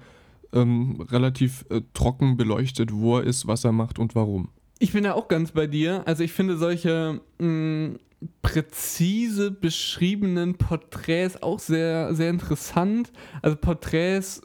ähm, 0.52 1.00
relativ 1.10 1.64
äh, 1.70 1.82
trocken 1.94 2.36
beleuchtet, 2.36 2.92
wo 2.92 3.18
er 3.18 3.24
ist, 3.24 3.46
was 3.46 3.64
er 3.64 3.72
macht 3.72 3.98
und 3.98 4.14
warum. 4.14 4.48
Ich 4.78 4.92
bin 4.92 5.04
ja 5.04 5.14
auch 5.14 5.28
ganz 5.28 5.52
bei 5.52 5.66
dir. 5.66 6.02
Also 6.06 6.24
ich 6.24 6.32
finde 6.32 6.56
solche 6.56 7.20
mm, 7.38 7.96
präzise 8.42 9.50
beschriebenen 9.50 10.56
Porträts 10.56 11.42
auch 11.42 11.58
sehr, 11.58 12.14
sehr 12.14 12.30
interessant. 12.30 13.12
Also 13.42 13.56
Porträts 13.56 14.42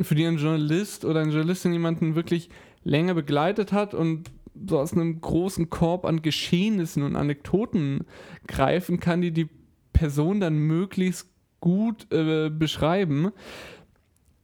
für 0.00 0.14
die 0.14 0.26
ein 0.26 0.38
Journalist 0.38 1.04
oder 1.04 1.20
eine 1.20 1.32
Journalistin 1.32 1.72
jemanden 1.72 2.14
wirklich 2.14 2.50
länger 2.82 3.14
begleitet 3.14 3.72
hat 3.72 3.94
und 3.94 4.30
so 4.68 4.78
aus 4.78 4.92
einem 4.92 5.20
großen 5.20 5.70
Korb 5.70 6.04
an 6.04 6.22
Geschehnissen 6.22 7.02
und 7.02 7.16
Anekdoten 7.16 8.04
greifen 8.46 9.00
kann, 9.00 9.20
die 9.20 9.32
die 9.32 9.48
Person 9.92 10.40
dann 10.40 10.56
möglichst 10.58 11.28
gut 11.60 12.12
äh, 12.12 12.50
beschreiben. 12.50 13.32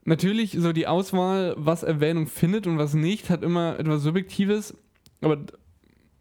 Natürlich, 0.04 0.56
so 0.58 0.72
die 0.72 0.86
Auswahl, 0.86 1.54
was 1.56 1.82
Erwähnung 1.82 2.26
findet 2.26 2.66
und 2.66 2.78
was 2.78 2.94
nicht, 2.94 3.30
hat 3.30 3.42
immer 3.42 3.78
etwas 3.78 4.02
Subjektives, 4.02 4.74
aber 5.20 5.44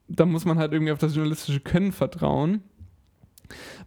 da 0.07 0.25
muss 0.25 0.45
man 0.45 0.57
halt 0.57 0.73
irgendwie 0.73 0.91
auf 0.91 0.99
das 0.99 1.15
journalistische 1.15 1.61
Können 1.61 1.91
vertrauen 1.91 2.63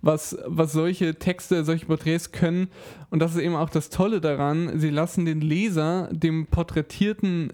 was, 0.01 0.37
was 0.47 0.73
solche 0.73 1.19
Texte, 1.19 1.65
solche 1.65 1.87
Porträts 1.87 2.33
können. 2.33 2.69
Und 3.11 3.21
das 3.21 3.35
ist 3.35 3.41
eben 3.41 3.55
auch 3.55 3.71
das 3.71 3.91
Tolle 3.91 4.21
daran, 4.21 4.79
sie 4.79 4.91
lassen 4.91 5.25
den 5.25 5.41
Leser 5.41 6.09
dem 6.13 6.47
porträtierten 6.47 7.53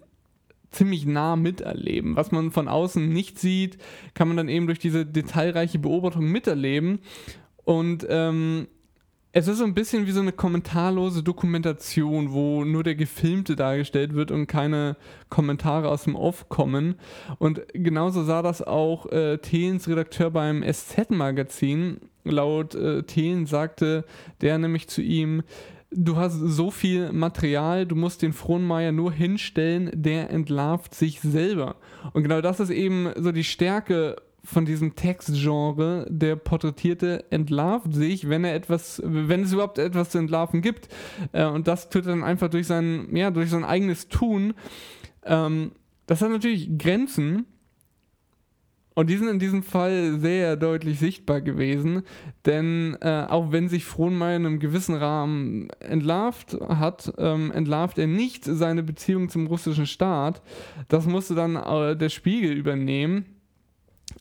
ziemlich 0.70 1.06
nah 1.06 1.36
miterleben. 1.36 2.16
Was 2.16 2.30
man 2.30 2.50
von 2.50 2.68
außen 2.68 3.08
nicht 3.08 3.38
sieht, 3.38 3.78
kann 4.14 4.28
man 4.28 4.36
dann 4.36 4.48
eben 4.48 4.66
durch 4.66 4.78
diese 4.78 5.06
detailreiche 5.06 5.78
Beobachtung 5.78 6.30
miterleben. 6.30 7.00
Und 7.64 8.06
ähm, 8.08 8.68
es 9.38 9.47
ist 9.47 9.59
so 9.59 9.64
ein 9.64 9.75
bisschen 9.75 10.04
wie 10.09 10.11
so 10.11 10.21
eine 10.21 10.33
kommentarlose 10.33 11.23
Dokumentation, 11.23 12.33
wo 12.33 12.64
nur 12.64 12.83
der 12.83 12.97
Gefilmte 12.97 13.54
dargestellt 13.54 14.14
wird 14.14 14.33
und 14.33 14.49
keine 14.49 14.97
Kommentare 15.28 15.88
aus 15.90 16.04
dem 16.04 16.16
Off 16.16 16.49
kommen. 16.49 16.97
Und 17.38 17.62
genauso 17.73 18.25
sah 18.25 18.42
das 18.42 18.62
auch 18.62 19.07
äh, 19.12 19.38
Thelens 19.38 19.87
Redakteur 19.87 20.33
beim 20.33 20.64
SZ-Magazin. 20.64 22.00
Laut 22.25 22.75
äh, 22.75 23.04
Thelen 23.04 23.47
sagte 23.47 24.04
der 24.40 24.59
nämlich 24.59 24.88
zu 24.88 25.02
ihm, 25.02 25.45
du 25.92 26.16
hast 26.16 26.35
so 26.35 26.73
viel 26.73 27.12
Material, 27.12 27.87
du 27.87 27.95
musst 27.95 28.23
den 28.23 28.33
Frohnmeier 28.33 28.90
nur 28.90 29.12
hinstellen, 29.12 29.92
der 29.95 30.30
entlarvt 30.30 30.97
sich 30.97 31.21
selber. 31.21 31.76
Und 32.12 32.25
genau 32.25 32.40
das 32.40 32.59
ist 32.59 32.71
eben 32.71 33.12
so 33.16 33.30
die 33.30 33.45
Stärke 33.45 34.16
von 34.49 34.64
diesem 34.64 34.97
Textgenre, 34.97 36.07
der 36.09 36.35
Porträtierte 36.35 37.31
entlarvt 37.31 37.93
sich, 37.93 38.31
wenn 38.31 38.45
er 38.45 38.55
etwas, 38.55 39.02
wenn 39.05 39.43
es 39.43 39.52
überhaupt 39.52 39.78
etwas 39.78 40.09
zu 40.09 40.17
entlarven 40.17 40.62
gibt. 40.62 40.88
Äh, 41.33 41.45
und 41.45 41.69
das 41.69 41.90
tut 41.90 42.07
er 42.07 42.12
dann 42.12 42.25
einfach 42.25 42.49
durch 42.49 42.67
sein, 42.67 43.14
ja, 43.14 43.31
durch 43.31 43.50
sein 43.50 43.64
eigenes 43.64 44.09
Tun. 44.09 44.55
Ähm, 45.25 45.73
das 46.07 46.23
hat 46.23 46.31
natürlich 46.31 46.78
Grenzen. 46.78 47.45
Und 48.95 49.11
die 49.11 49.19
sind 49.19 49.28
in 49.28 49.38
diesem 49.38 49.62
Fall 49.62 50.19
sehr 50.19 50.57
deutlich 50.57 50.99
sichtbar 50.99 51.40
gewesen, 51.40 52.02
denn 52.47 52.97
äh, 53.00 53.26
auch 53.28 53.52
wenn 53.52 53.69
sich 53.69 53.85
Frohnmeier 53.85 54.37
in 54.37 54.47
einem 54.47 54.59
gewissen 54.61 54.97
Rahmen 54.97 55.69
entlarvt 55.78 56.59
hat, 56.69 57.12
ähm, 57.19 57.52
entlarvt 57.52 57.99
er 57.99 58.09
nicht 58.09 58.45
seine 58.45 58.83
Beziehung 58.83 59.28
zum 59.28 59.47
russischen 59.47 59.87
Staat. 59.87 60.43
Das 60.88 61.07
musste 61.07 61.37
dann 61.37 61.55
äh, 61.55 61.97
der 61.97 62.09
Spiegel 62.09 62.52
übernehmen 62.52 63.38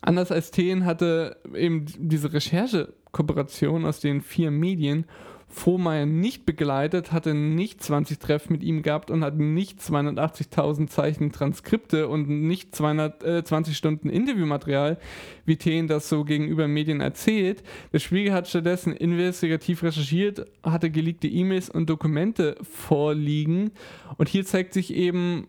anders 0.01 0.31
als 0.31 0.51
Thien 0.51 0.85
hatte 0.85 1.37
eben 1.53 1.85
diese 1.97 2.33
Recherchekooperation 2.33 3.85
aus 3.85 3.99
den 3.99 4.21
vier 4.21 4.51
Medien 4.51 5.05
Vohmeier 5.49 6.05
nicht 6.05 6.45
begleitet, 6.45 7.13
hatte 7.13 7.33
nicht 7.33 7.81
20 7.81 8.19
Treffen 8.19 8.51
mit 8.51 8.63
ihm 8.63 8.81
gehabt 8.81 9.09
und 9.09 9.23
hat 9.23 9.37
nicht 9.37 9.79
280.000 9.79 10.87
Zeichen 10.87 11.31
Transkripte 11.31 12.09
und 12.09 12.27
nicht 12.27 12.75
220 12.75 13.73
äh, 13.73 13.75
Stunden 13.75 14.09
Interviewmaterial, 14.09 14.97
wie 15.45 15.55
Thien 15.55 15.87
das 15.87 16.09
so 16.09 16.25
gegenüber 16.25 16.67
Medien 16.67 16.99
erzählt. 16.99 17.63
Der 17.93 17.99
Spiegel 17.99 18.33
hat 18.33 18.49
stattdessen 18.49 18.91
investigativ 18.91 19.83
recherchiert, 19.83 20.45
hatte 20.63 20.91
geleakte 20.91 21.27
E-Mails 21.27 21.69
und 21.69 21.89
Dokumente 21.89 22.57
vorliegen 22.61 23.71
und 24.17 24.27
hier 24.27 24.45
zeigt 24.45 24.73
sich 24.73 24.93
eben, 24.93 25.47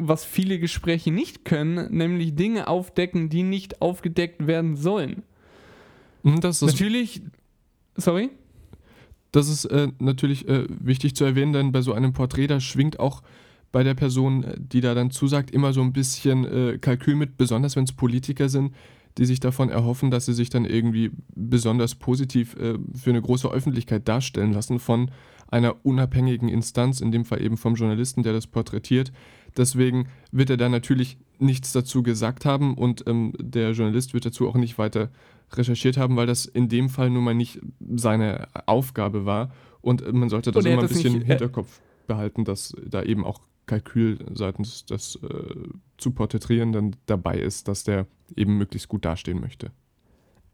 was 0.00 0.24
viele 0.24 0.58
Gespräche 0.58 1.10
nicht 1.10 1.44
können, 1.44 1.94
nämlich 1.94 2.34
Dinge 2.34 2.68
aufdecken, 2.68 3.28
die 3.28 3.42
nicht 3.42 3.80
aufgedeckt 3.82 4.46
werden 4.46 4.76
sollen. 4.76 5.22
Hm, 6.24 6.40
das 6.40 6.62
ist 6.62 6.72
natürlich, 6.72 7.22
sorry? 7.96 8.30
Das 9.32 9.48
ist 9.48 9.64
äh, 9.66 9.88
natürlich 9.98 10.48
äh, 10.48 10.66
wichtig 10.68 11.14
zu 11.14 11.24
erwähnen, 11.24 11.52
denn 11.52 11.72
bei 11.72 11.82
so 11.82 11.92
einem 11.92 12.12
Porträt, 12.12 12.48
da 12.48 12.60
schwingt 12.60 12.98
auch 12.98 13.22
bei 13.72 13.84
der 13.84 13.94
Person, 13.94 14.44
äh, 14.44 14.56
die 14.58 14.80
da 14.80 14.94
dann 14.94 15.10
zusagt, 15.10 15.50
immer 15.50 15.72
so 15.72 15.82
ein 15.82 15.92
bisschen 15.92 16.44
äh, 16.44 16.78
Kalkül 16.78 17.14
mit, 17.14 17.36
besonders 17.36 17.76
wenn 17.76 17.84
es 17.84 17.92
Politiker 17.92 18.48
sind, 18.48 18.74
die 19.18 19.24
sich 19.24 19.40
davon 19.40 19.70
erhoffen, 19.70 20.10
dass 20.10 20.26
sie 20.26 20.34
sich 20.34 20.50
dann 20.50 20.64
irgendwie 20.64 21.10
besonders 21.34 21.94
positiv 21.94 22.56
äh, 22.56 22.78
für 22.94 23.10
eine 23.10 23.22
große 23.22 23.48
Öffentlichkeit 23.48 24.08
darstellen 24.08 24.52
lassen 24.52 24.78
von 24.78 25.10
einer 25.48 25.84
unabhängigen 25.84 26.48
Instanz, 26.48 27.00
in 27.00 27.10
dem 27.10 27.24
Fall 27.24 27.42
eben 27.42 27.56
vom 27.56 27.74
Journalisten, 27.74 28.22
der 28.22 28.32
das 28.32 28.46
porträtiert. 28.46 29.12
Deswegen 29.56 30.08
wird 30.30 30.50
er 30.50 30.56
da 30.56 30.68
natürlich 30.68 31.18
nichts 31.38 31.72
dazu 31.72 32.02
gesagt 32.02 32.44
haben 32.44 32.74
und 32.74 33.06
ähm, 33.06 33.32
der 33.38 33.72
Journalist 33.72 34.14
wird 34.14 34.26
dazu 34.26 34.48
auch 34.48 34.56
nicht 34.56 34.78
weiter 34.78 35.10
recherchiert 35.52 35.96
haben, 35.96 36.16
weil 36.16 36.26
das 36.26 36.46
in 36.46 36.68
dem 36.68 36.88
Fall 36.88 37.10
nun 37.10 37.24
mal 37.24 37.34
nicht 37.34 37.60
seine 37.94 38.48
Aufgabe 38.66 39.24
war. 39.24 39.52
Und 39.80 40.02
äh, 40.02 40.12
man 40.12 40.28
sollte 40.28 40.52
das 40.52 40.64
immer 40.64 40.82
ein 40.82 40.88
bisschen 40.88 41.14
nicht, 41.14 41.22
im 41.22 41.28
Hinterkopf 41.28 41.80
behalten, 42.06 42.44
dass 42.44 42.74
da 42.86 43.02
eben 43.02 43.24
auch 43.24 43.40
Kalkül 43.66 44.18
seitens 44.34 44.84
des 44.84 45.16
äh, 45.22 45.54
zu 45.96 46.10
porträtieren 46.10 46.72
dann 46.72 46.96
dabei 47.06 47.38
ist, 47.38 47.68
dass 47.68 47.84
der 47.84 48.06
eben 48.36 48.58
möglichst 48.58 48.88
gut 48.88 49.04
dastehen 49.04 49.40
möchte. 49.40 49.70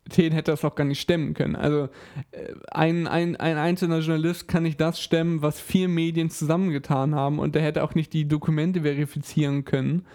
Ten 0.08 0.32
hätte 0.32 0.52
das 0.52 0.64
auch 0.64 0.74
gar 0.74 0.84
nicht 0.84 1.00
stemmen 1.00 1.34
können. 1.34 1.56
Also 1.56 1.88
äh, 2.30 2.52
ein, 2.70 3.06
ein, 3.06 3.36
ein 3.36 3.56
einzelner 3.56 3.98
Journalist 3.98 4.48
kann 4.48 4.62
nicht 4.62 4.80
das 4.80 5.00
stemmen, 5.00 5.42
was 5.42 5.60
vier 5.60 5.88
Medien 5.88 6.30
zusammengetan 6.30 7.14
haben 7.14 7.38
und 7.38 7.54
der 7.54 7.62
hätte 7.62 7.82
auch 7.82 7.94
nicht 7.94 8.12
die 8.12 8.28
Dokumente 8.28 8.82
verifizieren 8.82 9.64
können. 9.64 10.06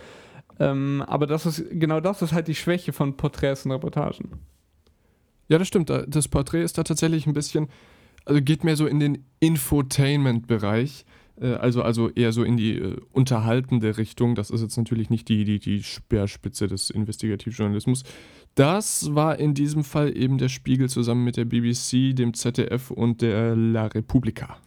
Ähm, 0.59 1.03
aber 1.07 1.27
das 1.27 1.45
ist 1.45 1.65
genau 1.71 1.99
das 1.99 2.21
ist 2.21 2.33
halt 2.33 2.47
die 2.47 2.55
Schwäche 2.55 2.93
von 2.93 3.17
Porträts 3.17 3.65
und 3.65 3.71
Reportagen. 3.71 4.39
Ja, 5.47 5.57
das 5.57 5.67
stimmt. 5.67 5.89
Das 5.89 6.27
Porträt 6.27 6.63
ist 6.63 6.77
da 6.77 6.83
tatsächlich 6.83 7.27
ein 7.27 7.33
bisschen, 7.33 7.67
also 8.23 8.41
geht 8.41 8.63
mehr 8.63 8.77
so 8.77 8.87
in 8.87 8.99
den 8.99 9.25
Infotainment-Bereich. 9.41 11.03
Äh, 11.39 11.53
also, 11.53 11.81
also 11.81 12.09
eher 12.09 12.31
so 12.31 12.43
in 12.43 12.57
die 12.57 12.77
äh, 12.77 12.97
unterhaltende 13.11 13.97
Richtung. 13.97 14.35
Das 14.35 14.49
ist 14.49 14.61
jetzt 14.61 14.77
natürlich 14.77 15.09
nicht 15.09 15.29
die, 15.29 15.43
die, 15.43 15.59
die 15.59 15.83
Speerspitze 15.83 16.67
des 16.67 16.89
Investigativjournalismus. 16.89 18.03
Das 18.55 19.13
war 19.15 19.39
in 19.39 19.53
diesem 19.53 19.83
Fall 19.83 20.15
eben 20.15 20.37
der 20.37 20.49
Spiegel 20.49 20.89
zusammen 20.89 21.23
mit 21.23 21.37
der 21.37 21.45
BBC, 21.45 22.15
dem 22.15 22.33
ZDF 22.33 22.91
und 22.91 23.21
der 23.21 23.55
La 23.55 23.87
Repubblica. 23.87 24.57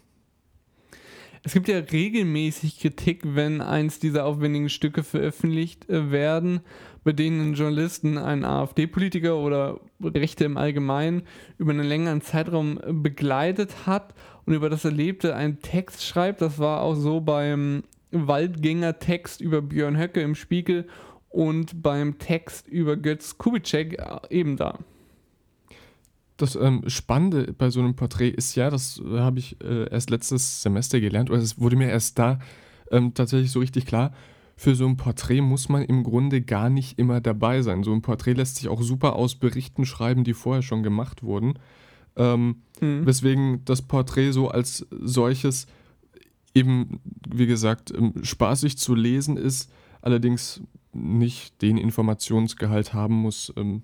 Es 1.47 1.52
gibt 1.52 1.68
ja 1.68 1.76
regelmäßig 1.78 2.80
Kritik, 2.80 3.21
wenn 3.35 3.61
eins 3.61 3.99
dieser 3.99 4.25
aufwendigen 4.25 4.71
Stücke 4.71 5.02
veröffentlicht 5.02 5.90
äh, 5.90 6.11
werden, 6.11 6.61
bei 7.04 7.12
denen 7.12 7.52
Journalisten 7.52 8.16
einen 8.16 8.47
AfD-Politiker 8.47 9.37
oder 9.37 9.78
Rechte 10.02 10.47
im 10.47 10.56
Allgemeinen 10.56 11.25
über 11.59 11.73
einen 11.73 11.87
längeren 11.87 12.23
Zeitraum 12.23 12.80
begleitet 13.02 13.87
hat 13.87 14.14
und 14.46 14.54
über 14.54 14.70
das 14.70 14.84
Erlebte 14.84 15.34
einen 15.34 15.60
Text 15.60 16.04
schreibt. 16.04 16.40
Das 16.40 16.58
war 16.58 16.82
auch 16.82 16.94
so 16.94 17.20
beim 17.20 17.82
Waldgänger-Text 18.10 19.40
über 19.40 19.62
Björn 19.62 19.98
Höcke 19.98 20.20
im 20.20 20.34
Spiegel 20.34 20.86
und 21.28 21.82
beim 21.82 22.18
Text 22.18 22.68
über 22.68 22.96
Götz 22.96 23.38
Kubitschek 23.38 23.98
äh, 23.98 24.20
eben 24.30 24.56
da. 24.56 24.78
Das 26.36 26.56
ähm, 26.56 26.82
Spannende 26.88 27.52
bei 27.52 27.70
so 27.70 27.80
einem 27.80 27.96
Porträt 27.96 28.30
ist 28.30 28.54
ja, 28.54 28.70
das 28.70 29.00
äh, 29.00 29.18
habe 29.18 29.38
ich 29.38 29.60
äh, 29.62 29.88
erst 29.90 30.10
letztes 30.10 30.62
Semester 30.62 31.00
gelernt, 31.00 31.30
oder 31.30 31.40
es 31.40 31.60
wurde 31.60 31.76
mir 31.76 31.88
erst 31.88 32.18
da 32.18 32.38
ähm, 32.90 33.14
tatsächlich 33.14 33.50
so 33.50 33.60
richtig 33.60 33.86
klar, 33.86 34.12
für 34.56 34.74
so 34.74 34.86
ein 34.86 34.96
Porträt 34.96 35.40
muss 35.40 35.68
man 35.68 35.82
im 35.82 36.04
Grunde 36.04 36.40
gar 36.40 36.70
nicht 36.70 36.98
immer 36.98 37.20
dabei 37.20 37.62
sein. 37.62 37.82
So 37.82 37.92
ein 37.92 38.02
Porträt 38.02 38.34
lässt 38.34 38.56
sich 38.56 38.68
auch 38.68 38.82
super 38.82 39.16
aus 39.16 39.34
Berichten 39.34 39.84
schreiben, 39.84 40.22
die 40.22 40.34
vorher 40.34 40.62
schon 40.62 40.84
gemacht 40.84 41.24
wurden. 41.24 41.54
Ähm, 42.16 42.62
mhm. 42.80 43.06
Weswegen 43.06 43.64
das 43.64 43.83
Porträt 43.83 44.33
so 44.33 44.49
als 44.49 44.87
solches 44.90 45.66
eben, 46.54 47.00
wie 47.28 47.47
gesagt, 47.47 47.92
ähm, 47.97 48.12
spaßig 48.23 48.78
zu 48.78 48.94
lesen 48.94 49.37
ist, 49.37 49.71
allerdings 50.00 50.62
nicht 50.92 51.61
den 51.62 51.76
Informationsgehalt 51.76 52.94
haben 52.94 53.14
muss, 53.14 53.52
ähm, 53.56 53.83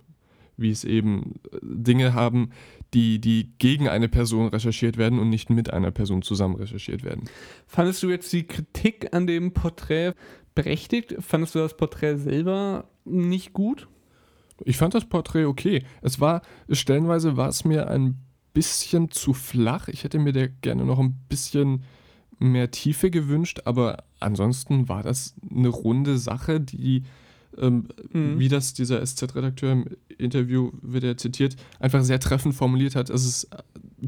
wie 0.56 0.70
es 0.70 0.84
eben 0.84 1.40
äh, 1.52 1.58
Dinge 1.62 2.14
haben, 2.14 2.50
die, 2.94 3.20
die 3.20 3.50
gegen 3.58 3.88
eine 3.88 4.08
Person 4.08 4.48
recherchiert 4.48 4.96
werden 4.96 5.18
und 5.18 5.28
nicht 5.28 5.50
mit 5.50 5.72
einer 5.72 5.90
Person 5.90 6.22
zusammen 6.22 6.56
recherchiert 6.56 7.02
werden. 7.04 7.24
Fandest 7.66 8.02
du 8.02 8.10
jetzt 8.10 8.32
die 8.32 8.44
Kritik 8.44 9.12
an 9.12 9.26
dem 9.26 9.52
Porträt 9.52 10.12
berechtigt? 10.54 11.16
Fandest 11.20 11.54
du 11.54 11.60
das 11.60 11.76
Porträt 11.76 12.16
selber 12.16 12.88
nicht 13.04 13.52
gut? 13.52 13.88
Ich 14.64 14.76
fand 14.76 14.94
das 14.94 15.04
Porträt 15.04 15.44
okay. 15.44 15.84
Es 16.02 16.20
war, 16.20 16.42
stellenweise 16.70 17.36
war 17.36 17.48
es 17.48 17.64
mir 17.64 17.88
ein 17.88 18.18
bisschen 18.52 19.10
zu 19.10 19.32
flach. 19.32 19.88
Ich 19.88 20.04
hätte 20.04 20.18
mir 20.18 20.32
da 20.32 20.46
gerne 20.46 20.84
noch 20.84 20.98
ein 20.98 21.18
bisschen 21.28 21.84
mehr 22.38 22.70
Tiefe 22.70 23.10
gewünscht, 23.10 23.60
aber 23.64 24.04
ansonsten 24.18 24.88
war 24.88 25.02
das 25.02 25.34
eine 25.50 25.68
runde 25.68 26.18
Sache, 26.18 26.60
die, 26.60 27.04
ähm, 27.58 27.88
mhm. 28.12 28.38
wie 28.38 28.48
das 28.48 28.72
dieser 28.72 29.04
SZ-Redakteur 29.04 29.72
im 29.72 29.84
Interview 30.18 30.72
wird 30.80 31.04
er 31.04 31.16
zitiert, 31.16 31.56
einfach 31.78 32.02
sehr 32.02 32.18
treffend 32.18 32.54
formuliert 32.54 32.96
hat. 32.96 33.10
Es 33.10 33.24
ist 33.24 33.44
äh, 33.44 33.58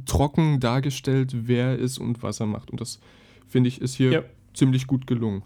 trocken 0.06 0.60
dargestellt, 0.60 1.46
wer 1.46 1.66
er 1.66 1.78
ist 1.78 1.98
und 1.98 2.22
was 2.22 2.40
er 2.40 2.46
macht. 2.46 2.70
Und 2.70 2.80
das, 2.80 3.00
finde 3.46 3.68
ich, 3.68 3.80
ist 3.80 3.94
hier 3.94 4.10
ja. 4.10 4.22
ziemlich 4.54 4.86
gut 4.86 5.06
gelungen. 5.06 5.42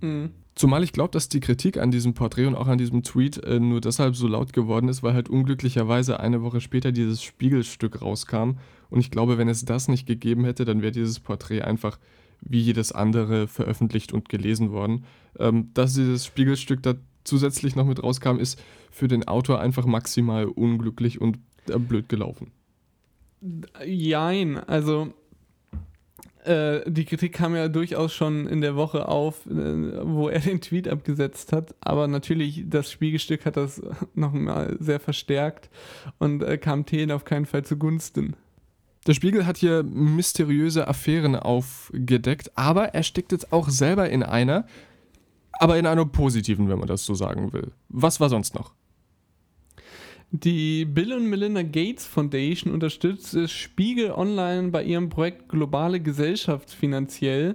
Mhm. 0.00 0.30
Zumal 0.54 0.82
ich 0.82 0.92
glaube, 0.92 1.10
dass 1.10 1.28
die 1.28 1.40
Kritik 1.40 1.76
an 1.76 1.90
diesem 1.90 2.14
Porträt 2.14 2.46
und 2.46 2.54
auch 2.54 2.66
an 2.66 2.78
diesem 2.78 3.02
Tweet 3.02 3.44
äh, 3.44 3.60
nur 3.60 3.82
deshalb 3.82 4.16
so 4.16 4.26
laut 4.26 4.54
geworden 4.54 4.88
ist, 4.88 5.02
weil 5.02 5.12
halt 5.12 5.28
unglücklicherweise 5.28 6.18
eine 6.18 6.42
Woche 6.42 6.62
später 6.62 6.92
dieses 6.92 7.22
Spiegelstück 7.22 8.00
rauskam. 8.00 8.52
Und 8.88 9.00
ich 9.00 9.10
glaube, 9.10 9.36
wenn 9.36 9.48
es 9.48 9.66
das 9.66 9.88
nicht 9.88 10.06
gegeben 10.06 10.44
hätte, 10.44 10.64
dann 10.64 10.80
wäre 10.80 10.92
dieses 10.92 11.20
Porträt 11.20 11.60
einfach 11.60 11.98
wie 12.40 12.60
jedes 12.60 12.90
andere 12.92 13.48
veröffentlicht 13.48 14.14
und 14.14 14.30
gelesen 14.30 14.70
worden. 14.70 15.04
Ähm, 15.38 15.70
dass 15.74 15.92
dieses 15.92 16.24
Spiegelstück 16.24 16.82
da 16.82 16.94
zusätzlich 17.24 17.76
noch 17.76 17.86
mit 17.86 18.02
rauskam, 18.02 18.38
ist 18.38 18.58
für 18.90 19.08
den 19.08 19.28
Autor 19.28 19.60
einfach 19.60 19.84
maximal 19.84 20.46
unglücklich 20.46 21.20
und 21.20 21.38
äh, 21.68 21.78
blöd 21.78 22.08
gelaufen. 22.08 22.50
Jein, 23.84 24.56
also 24.58 25.12
äh, 26.46 26.90
die 26.90 27.04
Kritik 27.04 27.32
kam 27.32 27.54
ja 27.54 27.68
durchaus 27.68 28.12
schon 28.12 28.46
in 28.46 28.60
der 28.60 28.76
Woche 28.76 29.08
auf, 29.08 29.46
äh, 29.46 29.50
wo 29.50 30.28
er 30.28 30.40
den 30.40 30.60
Tweet 30.60 30.88
abgesetzt 30.88 31.52
hat. 31.52 31.74
Aber 31.80 32.08
natürlich, 32.08 32.64
das 32.66 32.90
Spiegelstück 32.90 33.44
hat 33.44 33.56
das 33.56 33.82
nochmal 34.14 34.76
sehr 34.80 35.00
verstärkt 35.00 35.70
und 36.18 36.42
äh, 36.42 36.58
kam 36.58 36.86
Thelen 36.86 37.10
auf 37.10 37.24
keinen 37.24 37.46
Fall 37.46 37.64
zugunsten. 37.64 38.36
Der 39.06 39.14
Spiegel 39.14 39.46
hat 39.46 39.56
hier 39.56 39.84
mysteriöse 39.84 40.88
Affären 40.88 41.36
aufgedeckt, 41.36 42.50
aber 42.56 42.86
er 42.86 43.04
steckt 43.04 43.30
jetzt 43.30 43.52
auch 43.52 43.68
selber 43.68 44.10
in 44.10 44.24
einer, 44.24 44.66
aber 45.52 45.78
in 45.78 45.86
einer 45.86 46.04
positiven, 46.06 46.68
wenn 46.68 46.78
man 46.78 46.88
das 46.88 47.04
so 47.04 47.14
sagen 47.14 47.52
will. 47.52 47.70
Was 47.88 48.18
war 48.18 48.28
sonst 48.28 48.56
noch? 48.56 48.72
Die 50.32 50.84
Bill 50.84 51.12
und 51.12 51.26
Melinda 51.26 51.62
Gates 51.62 52.04
Foundation 52.04 52.74
unterstützt 52.74 53.48
Spiegel 53.48 54.10
Online 54.10 54.70
bei 54.70 54.82
ihrem 54.82 55.08
Projekt 55.08 55.48
Globale 55.48 56.00
Gesellschaft 56.00 56.72
finanziell. 56.72 57.54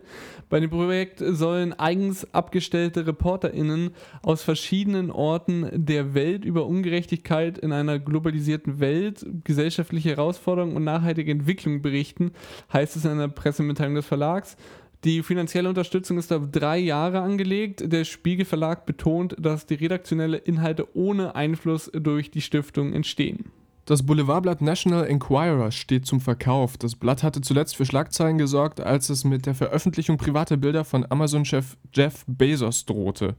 Bei 0.50 0.62
dem 0.62 0.70
Projekt 0.70 1.22
sollen 1.22 1.74
eigens 1.74 2.34
abgestellte 2.34 3.06
ReporterInnen 3.06 3.92
aus 4.24 4.44
verschiedenen 4.44 5.12
Orten 5.12 5.70
der 5.74 6.14
Welt 6.14 6.46
über 6.46 6.66
Ungerechtigkeit 6.66 7.58
in 7.58 7.74
einer 7.74 8.00
globalisierten 8.00 8.80
Welt, 8.80 9.26
gesellschaftliche 9.44 10.12
Herausforderungen 10.12 10.78
und 10.78 10.86
nachhaltige 10.86 11.32
Entwicklung 11.32 11.82
berichten, 11.82 12.32
heißt 12.72 12.96
es 12.96 13.04
in 13.04 13.12
einer 13.12 13.28
Pressemitteilung 13.28 13.96
des 13.96 14.06
Verlags. 14.06 14.56
Die 15.04 15.24
finanzielle 15.24 15.68
Unterstützung 15.68 16.20
ist 16.20 16.32
auf 16.32 16.52
drei 16.52 16.78
Jahre 16.78 17.22
angelegt. 17.22 17.92
Der 17.92 18.06
Spiegel 18.06 18.46
Verlag 18.46 18.86
betont, 18.86 19.36
dass 19.40 19.66
die 19.66 19.74
redaktionelle 19.74 20.38
Inhalte 20.38 20.96
ohne 20.96 21.34
Einfluss 21.34 21.90
durch 21.92 22.30
die 22.30 22.42
Stiftung 22.42 22.94
entstehen. 22.94 23.46
Das 23.86 24.06
Boulevardblatt 24.06 24.62
National 24.62 25.08
Enquirer 25.08 25.72
steht 25.72 26.06
zum 26.06 26.22
Verkauf. 26.22 26.78
Das 26.78 26.96
Blatt 26.96 27.24
hatte 27.24 27.42
zuletzt 27.42 27.76
für 27.76 27.86
Schlagzeilen 27.86 28.38
gesorgt, 28.38 28.80
als 28.80 29.10
es 29.10 29.24
mit 29.24 29.48
der 29.48 29.56
Veröffentlichung 29.56 30.18
privater 30.18 30.56
Bilder 30.56 30.86
von 30.86 31.04
Amazon-Chef 31.10 31.78
Jeff 31.92 32.24
Bezos 32.28 32.86
drohte. 32.86 33.36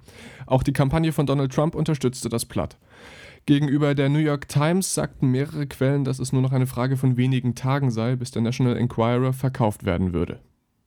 Auch 0.47 0.65
die 0.65 0.73
Kampagne 0.73 1.13
von 1.13 1.27
Donald 1.27 1.53
Trump 1.55 1.77
unterstützte 1.77 2.29
das 2.29 2.45
Blatt. 2.45 2.77
Gegenüber 3.47 3.95
der 3.95 4.09
New 4.09 4.19
York 4.19 4.49
Times 4.49 4.95
sagten 4.95 5.29
mehrere 5.29 5.69
Quellen, 5.69 6.03
dass 6.03 6.19
es 6.19 6.33
nur 6.33 6.43
noch 6.43 6.53
eine 6.53 6.67
Frage 6.67 6.97
von 6.97 7.17
wenigen 7.17 7.55
Tagen 7.55 7.93
sei, 7.93 8.17
bis 8.17 8.33
der 8.33 8.43
National 8.43 8.77
Enquirer 8.77 9.33
verkauft 9.33 9.85
werden 9.85 10.13
würde. 10.13 10.41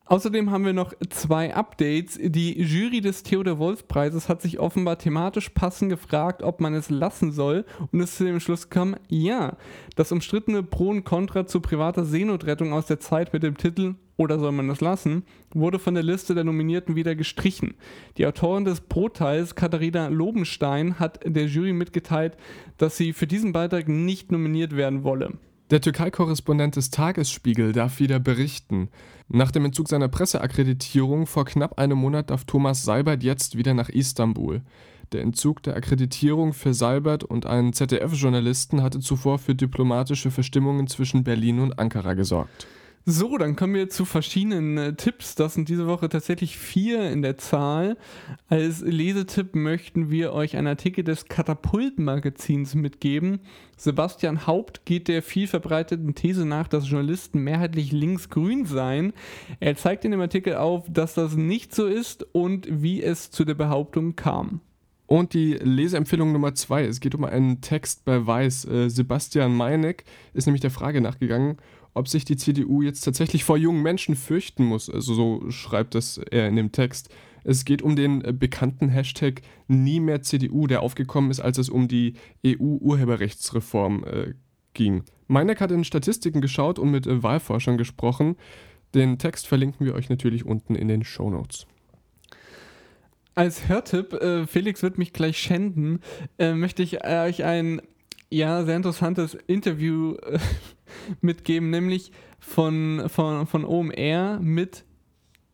Außerdem 0.07 0.51
haben 0.51 0.65
wir 0.65 0.73
noch 0.73 0.93
zwei 1.09 1.55
Updates. 1.55 2.19
Die 2.21 2.61
Jury 2.61 3.01
des 3.01 3.23
Theodor 3.23 3.57
Wolf 3.57 3.87
Preises 3.87 4.29
hat 4.29 4.39
sich 4.39 4.59
offenbar 4.59 4.99
thematisch 4.99 5.49
passend 5.49 5.89
gefragt, 5.89 6.43
ob 6.43 6.61
man 6.61 6.75
es 6.75 6.91
lassen 6.91 7.31
soll 7.31 7.65
und 7.91 8.01
ist 8.01 8.17
zu 8.17 8.23
dem 8.23 8.39
Schluss 8.39 8.69
gekommen, 8.69 8.97
ja. 9.09 9.57
Das 9.95 10.11
umstrittene 10.11 10.61
Pro 10.61 10.89
und 10.89 11.05
Contra 11.05 11.47
zu 11.47 11.59
privater 11.59 12.05
Seenotrettung 12.05 12.71
aus 12.71 12.85
der 12.85 12.99
Zeit 12.99 13.33
mit 13.33 13.41
dem 13.41 13.57
Titel 13.57 13.95
oder 14.15 14.37
soll 14.37 14.51
man 14.51 14.67
das 14.67 14.79
lassen, 14.79 15.23
wurde 15.53 15.79
von 15.79 15.95
der 15.95 16.03
Liste 16.03 16.35
der 16.35 16.43
Nominierten 16.43 16.95
wieder 16.95 17.15
gestrichen. 17.15 17.73
Die 18.17 18.27
Autorin 18.27 18.63
des 18.63 18.81
Pro-Teils, 18.81 19.55
Katharina 19.55 20.07
Lobenstein, 20.09 20.99
hat 20.99 21.19
der 21.25 21.47
Jury 21.47 21.73
mitgeteilt, 21.73 22.37
dass 22.77 22.95
sie 22.95 23.11
für 23.11 23.27
diesen 23.27 23.53
Beitrag 23.53 23.87
nicht 23.87 24.31
nominiert 24.31 24.75
werden 24.75 25.03
wolle. 25.03 25.33
Der 25.71 25.81
Türkei-Korrespondent 25.81 26.75
des 26.75 26.91
Tagesspiegel 26.91 27.73
darf 27.73 27.99
wieder 27.99 28.19
berichten. 28.19 28.89
Nach 29.27 29.49
dem 29.49 29.65
Entzug 29.65 29.87
seiner 29.87 30.07
Presseakkreditierung 30.07 31.25
vor 31.25 31.45
knapp 31.45 31.79
einem 31.79 31.97
Monat 31.97 32.29
darf 32.29 32.45
Thomas 32.45 32.83
Seibert 32.83 33.23
jetzt 33.23 33.57
wieder 33.57 33.73
nach 33.73 33.89
Istanbul. 33.89 34.61
Der 35.11 35.21
Entzug 35.21 35.63
der 35.63 35.75
Akkreditierung 35.75 36.53
für 36.53 36.73
Seibert 36.73 37.23
und 37.23 37.45
einen 37.45 37.73
ZDF-Journalisten 37.73 38.83
hatte 38.83 38.99
zuvor 38.99 39.39
für 39.39 39.55
diplomatische 39.55 40.29
Verstimmungen 40.29 40.87
zwischen 40.87 41.23
Berlin 41.23 41.59
und 41.59 41.79
Ankara 41.79 42.13
gesorgt. 42.13 42.67
So, 43.07 43.37
dann 43.37 43.55
kommen 43.55 43.75
wir 43.75 43.87
zu 43.87 44.03
verschiedenen 44.03 44.79
äh, 44.79 44.95
Tipps. 44.95 45.35
Das 45.35 45.53
sind 45.53 45.69
diese 45.69 45.85
Woche 45.85 46.09
tatsächlich 46.09 46.57
vier 46.57 47.11
in 47.11 47.21
der 47.21 47.37
Zahl. 47.37 47.97
Als 48.47 48.81
Lesetipp 48.81 49.53
möchten 49.53 50.09
wir 50.09 50.33
euch 50.33 50.57
einen 50.57 50.65
Artikel 50.65 51.03
des 51.03 51.25
Katapult-Magazins 51.25 52.73
mitgeben. 52.73 53.41
Sebastian 53.77 54.47
Haupt 54.47 54.85
geht 54.85 55.07
der 55.07 55.21
viel 55.21 55.45
verbreiteten 55.45 56.15
These 56.15 56.45
nach, 56.45 56.67
dass 56.67 56.89
Journalisten 56.89 57.43
mehrheitlich 57.43 57.91
links-grün 57.91 58.65
seien. 58.65 59.13
Er 59.59 59.75
zeigt 59.75 60.03
in 60.03 60.09
dem 60.09 60.21
Artikel 60.21 60.55
auf, 60.55 60.85
dass 60.89 61.13
das 61.13 61.35
nicht 61.35 61.75
so 61.75 61.85
ist 61.85 62.25
und 62.33 62.67
wie 62.71 63.03
es 63.03 63.29
zu 63.29 63.45
der 63.45 63.53
Behauptung 63.53 64.15
kam. 64.15 64.61
Und 65.05 65.35
die 65.35 65.53
Leseempfehlung 65.53 66.31
Nummer 66.31 66.55
zwei. 66.55 66.85
Es 66.85 66.99
geht 66.99 67.13
um 67.13 67.23
einen 67.23 67.61
Text 67.61 68.03
bei 68.03 68.25
Weiß. 68.25 68.65
Äh, 68.65 68.89
Sebastian 68.89 69.55
Meineck 69.55 70.05
ist 70.33 70.47
nämlich 70.47 70.61
der 70.61 70.71
Frage 70.71 71.01
nachgegangen, 71.01 71.57
ob 71.95 72.07
sich 72.07 72.25
die 72.25 72.35
CDU 72.35 72.83
jetzt 72.83 73.01
tatsächlich 73.01 73.43
vor 73.43 73.57
jungen 73.57 73.81
Menschen 73.81 74.15
fürchten 74.15 74.65
muss. 74.65 74.89
Also 74.89 75.13
so 75.13 75.49
schreibt 75.49 75.95
es 75.95 76.19
er 76.29 76.47
in 76.47 76.55
dem 76.55 76.71
Text. 76.71 77.09
Es 77.43 77.63
geht 77.63 77.81
um 77.81 77.95
den 77.95 78.23
äh, 78.23 78.33
bekannten 78.33 78.89
Hashtag 78.89 79.41
Nie 79.67 79.99
mehr 79.99 80.21
CDU, 80.21 80.67
der 80.67 80.81
aufgekommen 80.81 81.31
ist, 81.31 81.39
als 81.39 81.57
es 81.57 81.69
um 81.69 81.87
die 81.87 82.13
EU-Urheberrechtsreform 82.45 84.03
äh, 84.03 84.33
ging. 84.73 85.03
Meineck 85.27 85.61
hat 85.61 85.71
in 85.71 85.83
Statistiken 85.83 86.41
geschaut 86.41 86.77
und 86.79 86.91
mit 86.91 87.07
äh, 87.07 87.23
Wahlforschern 87.23 87.77
gesprochen. 87.77 88.35
Den 88.93 89.17
Text 89.17 89.47
verlinken 89.47 89.85
wir 89.85 89.95
euch 89.95 90.09
natürlich 90.09 90.45
unten 90.45 90.75
in 90.75 90.87
den 90.87 91.03
Show 91.03 91.29
Notes. 91.29 91.65
Als 93.35 93.67
Hörtipp, 93.69 94.13
äh, 94.13 94.47
Felix 94.47 94.83
wird 94.83 94.97
mich 94.97 95.13
gleich 95.13 95.37
schänden, 95.37 95.99
äh, 96.37 96.53
möchte 96.53 96.83
ich 96.83 97.05
euch 97.05 97.43
ein 97.43 97.81
ja, 98.35 98.65
sehr 98.65 98.75
interessantes 98.75 99.35
Interview 99.47 100.15
äh, 100.15 100.39
mitgeben, 101.21 101.69
nämlich 101.69 102.11
von, 102.39 103.03
von, 103.07 103.47
von 103.47 103.63
OMR 103.63 104.39
mit 104.41 104.83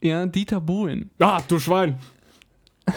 ja, 0.02 0.26
Dieter 0.26 0.60
Bohlen. 0.60 1.12
Ah, 1.20 1.42
du 1.48 1.60
Schwein! 1.60 2.00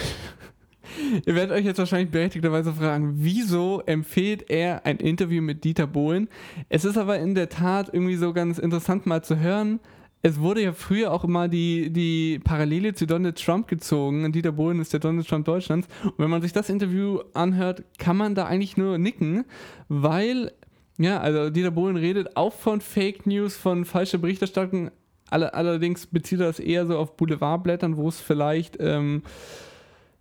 Ihr 1.27 1.35
werdet 1.35 1.51
euch 1.51 1.67
jetzt 1.67 1.79
wahrscheinlich 1.79 2.11
berechtigterweise 2.11 2.73
fragen, 2.73 3.15
wieso 3.17 3.83
empfiehlt 3.85 4.49
er 4.49 4.87
ein 4.87 4.97
Interview 4.97 5.43
mit 5.43 5.65
Dieter 5.65 5.87
Bohlen? 5.87 6.29
Es 6.71 6.87
ist 6.87 6.97
aber 6.97 7.19
in 7.19 7.35
der 7.35 7.51
Tat 7.51 7.91
irgendwie 7.93 8.17
so 8.17 8.33
ganz 8.33 8.59
interessant 8.59 9.05
mal 9.05 9.23
zu 9.23 9.39
hören. 9.39 9.81
Es 10.27 10.41
wurde 10.41 10.63
ja 10.63 10.73
früher 10.73 11.13
auch 11.13 11.23
immer 11.23 11.49
die, 11.49 11.91
die 11.91 12.39
Parallele 12.39 12.95
zu 12.95 13.07
Donald 13.07 13.39
Trump 13.39 13.69
gezogen. 13.69 14.33
Dieter 14.33 14.53
Bohlen 14.53 14.81
ist 14.81 14.95
der 14.95 15.01
Donald 15.01 15.29
Trump 15.29 15.45
Deutschlands. 15.45 15.87
Und 16.03 16.15
wenn 16.17 16.31
man 16.31 16.41
sich 16.41 16.55
das 16.55 16.71
Interview 16.71 17.21
anhört, 17.35 17.83
kann 17.99 18.17
man 18.17 18.35
da 18.35 18.47
eigentlich 18.47 18.79
nur 18.79 18.97
nicken, 18.97 19.45
weil 19.91 20.51
ja, 20.97 21.21
also 21.21 21.51
Dieter 21.51 21.73
Bohlen 21.73 21.99
redet 21.99 22.39
auch 22.39 22.55
von 22.55 22.81
Fake 22.81 23.27
News, 23.27 23.55
von 23.55 23.85
falscher 23.85 24.17
Berichterstattung. 24.17 24.91
allerdings 25.29 26.07
bezieht 26.07 26.41
er 26.41 26.47
das 26.47 26.59
eher 26.59 26.87
so 26.87 26.97
auf 26.97 27.19
Boulevardblättern, 27.19 27.99
wo 27.99 28.09
es 28.09 28.19
vielleicht 28.19 28.79
ähm, 28.81 29.25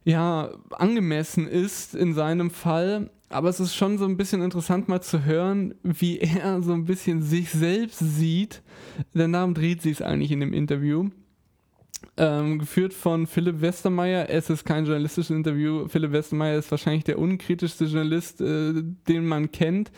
ja, 0.04 0.50
angemessen 0.72 1.48
ist 1.48 1.96
in 1.96 2.14
seinem 2.14 2.50
Fall. 2.52 3.10
Aber 3.34 3.50
es 3.50 3.60
ist 3.60 3.76
schon 3.76 3.98
so 3.98 4.06
ein 4.06 4.18
bisschen 4.18 4.42
interessant 4.42 4.88
mal 4.88 5.02
zu 5.02 5.26
hören, 5.26 5.74
wie 5.84 6.20
er 6.20 6.62
so 6.62 6.74
ein 6.74 6.86
bisschen 6.86 7.22
sich 7.22 7.50
selbst 7.50 8.00
sieht. 8.00 8.62
Der 9.14 9.28
Name 9.28 9.54
dreht 9.54 9.82
sich 9.82 10.04
eigentlich 10.06 10.32
in 10.32 10.40
dem 10.40 10.54
Interview. 10.54 11.10
Ähm, 12.16 12.60
geführt 12.60 12.94
von 12.94 13.26
Philipp 13.26 13.62
Westermeier. 13.62 14.30
Es 14.30 14.50
ist 14.50 14.66
kein 14.66 14.86
journalistisches 14.86 15.36
Interview. 15.36 15.88
Philipp 15.88 16.12
Westermeier 16.12 16.60
ist 16.60 16.70
wahrscheinlich 16.70 17.06
der 17.06 17.18
unkritischste 17.18 17.86
Journalist, 17.86 18.40
äh, 18.40 18.84
den 19.08 19.26
man 19.26 19.52
kennt, 19.52 19.92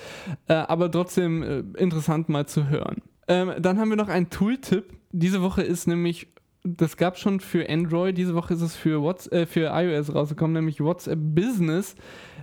äh, 0.47 0.53
aber 0.53 0.89
trotzdem 0.89 1.43
äh, 1.43 1.59
interessant 1.77 2.29
mal 2.29 2.45
zu 2.45 2.69
hören. 2.69 3.01
Ähm, 3.27 3.53
dann 3.59 3.79
haben 3.79 3.89
wir 3.89 3.97
noch 3.97 4.07
einen 4.07 4.29
Tooltip. 4.29 4.93
Diese 5.11 5.41
Woche 5.41 5.63
ist 5.63 5.87
nämlich, 5.87 6.27
das 6.65 6.97
gab 6.97 7.15
es 7.15 7.21
schon 7.21 7.39
für 7.39 7.69
Android, 7.69 8.17
diese 8.17 8.34
Woche 8.34 8.56
ist 8.56 8.62
es 8.62 8.75
für, 8.75 9.01
What's, 9.01 9.28
äh, 9.28 9.45
für 9.45 9.71
iOS 9.73 10.13
rausgekommen, 10.13 10.54
nämlich 10.54 10.82
WhatsApp 10.82 11.19
Business. 11.21 11.95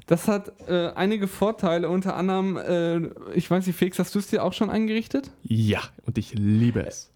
Das 0.06 0.28
hat 0.28 0.52
äh, 0.68 0.90
einige 0.94 1.26
Vorteile, 1.28 1.88
unter 1.88 2.16
anderem, 2.16 2.56
äh, 2.56 3.34
ich 3.34 3.50
weiß 3.50 3.66
nicht, 3.66 3.76
Felix, 3.76 3.98
hast 3.98 4.14
du 4.14 4.20
es 4.20 4.28
dir 4.28 4.44
auch 4.44 4.52
schon 4.52 4.70
eingerichtet? 4.70 5.30
Ja, 5.42 5.80
und 6.06 6.18
ich 6.18 6.34
liebe 6.34 6.86
es 6.86 7.12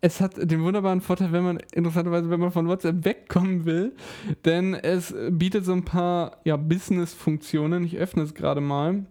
es 0.00 0.20
hat 0.20 0.34
den 0.36 0.62
wunderbaren 0.62 1.00
Vorteil, 1.00 1.32
wenn 1.32 1.44
man 1.44 1.58
interessanterweise, 1.72 2.28
wenn 2.28 2.38
man 2.38 2.52
von 2.52 2.68
WhatsApp 2.68 3.06
wegkommen 3.06 3.64
will, 3.64 3.94
denn 4.44 4.74
es 4.74 5.14
bietet 5.30 5.64
so 5.64 5.72
ein 5.72 5.86
paar 5.86 6.42
ja, 6.44 6.58
Business-Funktionen. 6.58 7.84
Ich 7.84 7.96
öffne 7.96 8.22
es 8.22 8.34
gerade 8.34 8.60
mal. 8.60 9.06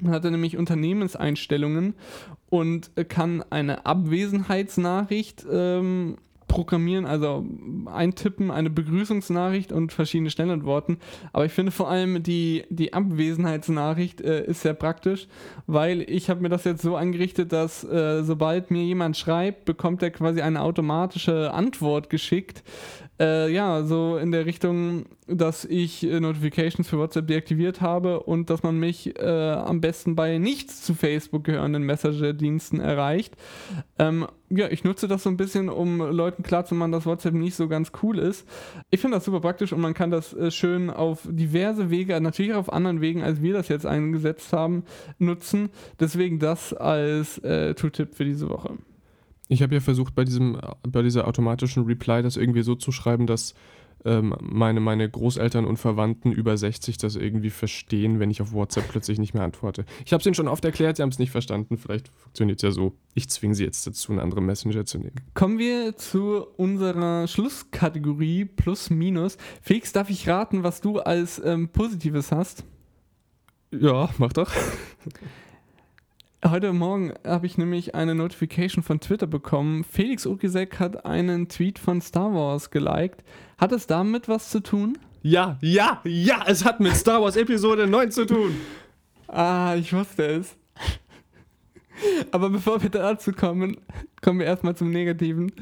Man 0.00 0.12
hat 0.12 0.24
nämlich 0.24 0.56
Unternehmenseinstellungen 0.56 1.92
und 2.48 2.90
kann 3.10 3.44
eine 3.50 3.84
Abwesenheitsnachricht 3.84 5.44
ähm, 5.50 6.16
programmieren, 6.48 7.06
also 7.06 7.44
eintippen, 7.86 8.50
eine 8.50 8.70
Begrüßungsnachricht 8.70 9.72
und 9.72 9.92
verschiedene 9.92 10.30
Schnellantworten. 10.30 10.98
Aber 11.32 11.44
ich 11.44 11.52
finde 11.52 11.72
vor 11.72 11.88
allem 11.88 12.22
die, 12.22 12.64
die 12.70 12.92
Abwesenheitsnachricht 12.92 14.20
äh, 14.20 14.44
ist 14.44 14.62
sehr 14.62 14.74
praktisch, 14.74 15.26
weil 15.66 16.02
ich 16.02 16.30
habe 16.30 16.40
mir 16.40 16.48
das 16.48 16.64
jetzt 16.64 16.82
so 16.82 16.96
eingerichtet, 16.96 17.52
dass 17.52 17.84
äh, 17.84 18.22
sobald 18.22 18.70
mir 18.70 18.82
jemand 18.82 19.16
schreibt, 19.16 19.64
bekommt 19.64 20.02
er 20.02 20.10
quasi 20.10 20.40
eine 20.40 20.62
automatische 20.62 21.52
Antwort 21.52 22.10
geschickt. 22.10 22.62
Äh, 23.20 23.52
ja, 23.52 23.84
so 23.84 24.16
in 24.16 24.32
der 24.32 24.44
Richtung, 24.44 25.06
dass 25.28 25.64
ich 25.64 26.02
äh, 26.02 26.18
Notifications 26.18 26.88
für 26.88 26.98
WhatsApp 26.98 27.28
deaktiviert 27.28 27.80
habe 27.80 28.20
und 28.20 28.50
dass 28.50 28.64
man 28.64 28.80
mich 28.80 29.16
äh, 29.20 29.52
am 29.52 29.80
besten 29.80 30.16
bei 30.16 30.38
nichts 30.38 30.82
zu 30.82 30.94
Facebook 30.94 31.44
gehörenden 31.44 31.84
Messenger-Diensten 31.84 32.80
erreicht. 32.80 33.34
Ähm, 34.00 34.26
ja, 34.50 34.68
ich 34.68 34.82
nutze 34.82 35.06
das 35.06 35.22
so 35.22 35.30
ein 35.30 35.36
bisschen, 35.36 35.68
um 35.68 35.98
Leuten 35.98 36.42
klarzumachen, 36.42 36.90
dass 36.90 37.06
WhatsApp 37.06 37.34
nicht 37.34 37.54
so 37.54 37.68
ganz 37.68 37.92
cool 38.02 38.18
ist. 38.18 38.48
Ich 38.90 39.00
finde 39.00 39.18
das 39.18 39.24
super 39.24 39.40
praktisch 39.40 39.72
und 39.72 39.80
man 39.80 39.94
kann 39.94 40.10
das 40.10 40.32
äh, 40.32 40.50
schön 40.50 40.90
auf 40.90 41.20
diverse 41.30 41.90
Wege, 41.90 42.20
natürlich 42.20 42.54
auch 42.54 42.58
auf 42.58 42.72
anderen 42.72 43.00
Wegen, 43.00 43.22
als 43.22 43.40
wir 43.40 43.52
das 43.52 43.68
jetzt 43.68 43.86
eingesetzt 43.86 44.52
haben, 44.52 44.82
nutzen. 45.18 45.70
Deswegen 46.00 46.40
das 46.40 46.74
als 46.74 47.38
äh, 47.38 47.74
Tooltip 47.74 48.14
für 48.14 48.24
diese 48.24 48.48
Woche. 48.48 48.76
Ich 49.48 49.62
habe 49.62 49.74
ja 49.74 49.80
versucht, 49.80 50.14
bei, 50.14 50.24
diesem, 50.24 50.58
bei 50.82 51.02
dieser 51.02 51.28
automatischen 51.28 51.84
Reply 51.84 52.22
das 52.22 52.36
irgendwie 52.36 52.62
so 52.62 52.74
zu 52.74 52.92
schreiben, 52.92 53.26
dass 53.26 53.54
ähm, 54.04 54.34
meine, 54.40 54.80
meine 54.80 55.08
Großeltern 55.08 55.64
und 55.64 55.78
Verwandten 55.78 56.32
über 56.32 56.56
60 56.56 56.98
das 56.98 57.16
irgendwie 57.16 57.50
verstehen, 57.50 58.20
wenn 58.20 58.30
ich 58.30 58.42
auf 58.42 58.52
WhatsApp 58.52 58.88
plötzlich 58.88 59.18
nicht 59.18 59.34
mehr 59.34 59.42
antworte. 59.42 59.84
Ich 60.04 60.12
habe 60.12 60.20
es 60.20 60.26
ihnen 60.26 60.34
schon 60.34 60.48
oft 60.48 60.64
erklärt, 60.64 60.96
sie 60.96 61.02
haben 61.02 61.10
es 61.10 61.18
nicht 61.18 61.30
verstanden. 61.30 61.78
Vielleicht 61.78 62.08
funktioniert 62.16 62.58
es 62.58 62.62
ja 62.62 62.70
so. 62.70 62.94
Ich 63.14 63.28
zwinge 63.28 63.54
sie 63.54 63.64
jetzt 63.64 63.86
dazu, 63.86 64.12
einen 64.12 64.20
anderen 64.20 64.44
Messenger 64.44 64.84
zu 64.84 64.98
nehmen. 64.98 65.16
Kommen 65.32 65.58
wir 65.58 65.96
zu 65.96 66.46
unserer 66.56 67.26
Schlusskategorie 67.26 68.44
Plus 68.44 68.90
Minus. 68.90 69.38
Felix, 69.62 69.92
darf 69.92 70.10
ich 70.10 70.28
raten, 70.28 70.62
was 70.62 70.80
du 70.80 71.00
als 71.00 71.40
ähm, 71.44 71.68
Positives 71.68 72.30
hast? 72.30 72.64
Ja, 73.70 74.10
mach 74.18 74.32
doch. 74.32 74.50
Heute 76.46 76.74
Morgen 76.74 77.14
habe 77.26 77.46
ich 77.46 77.56
nämlich 77.56 77.94
eine 77.94 78.14
Notification 78.14 78.82
von 78.84 79.00
Twitter 79.00 79.26
bekommen. 79.26 79.82
Felix 79.82 80.26
Okisek 80.26 80.78
hat 80.78 81.06
einen 81.06 81.48
Tweet 81.48 81.78
von 81.78 82.02
Star 82.02 82.34
Wars 82.34 82.70
geliked. 82.70 83.24
Hat 83.56 83.72
es 83.72 83.86
damit 83.86 84.28
was 84.28 84.50
zu 84.50 84.60
tun? 84.60 84.98
Ja, 85.22 85.56
ja, 85.62 86.02
ja, 86.04 86.44
es 86.46 86.66
hat 86.66 86.80
mit 86.80 86.94
Star 86.96 87.22
Wars 87.22 87.36
Episode 87.36 87.86
9 87.86 88.10
zu 88.10 88.26
tun. 88.26 88.54
Ah, 89.26 89.74
ich 89.78 89.90
wusste 89.94 90.26
es. 90.26 90.54
Aber 92.30 92.50
bevor 92.50 92.82
wir 92.82 92.90
dazu 92.90 93.32
kommen, 93.32 93.76
kommen 94.22 94.38
wir 94.38 94.46
erstmal 94.46 94.76
zum 94.76 94.90
Negativen. 94.90 95.52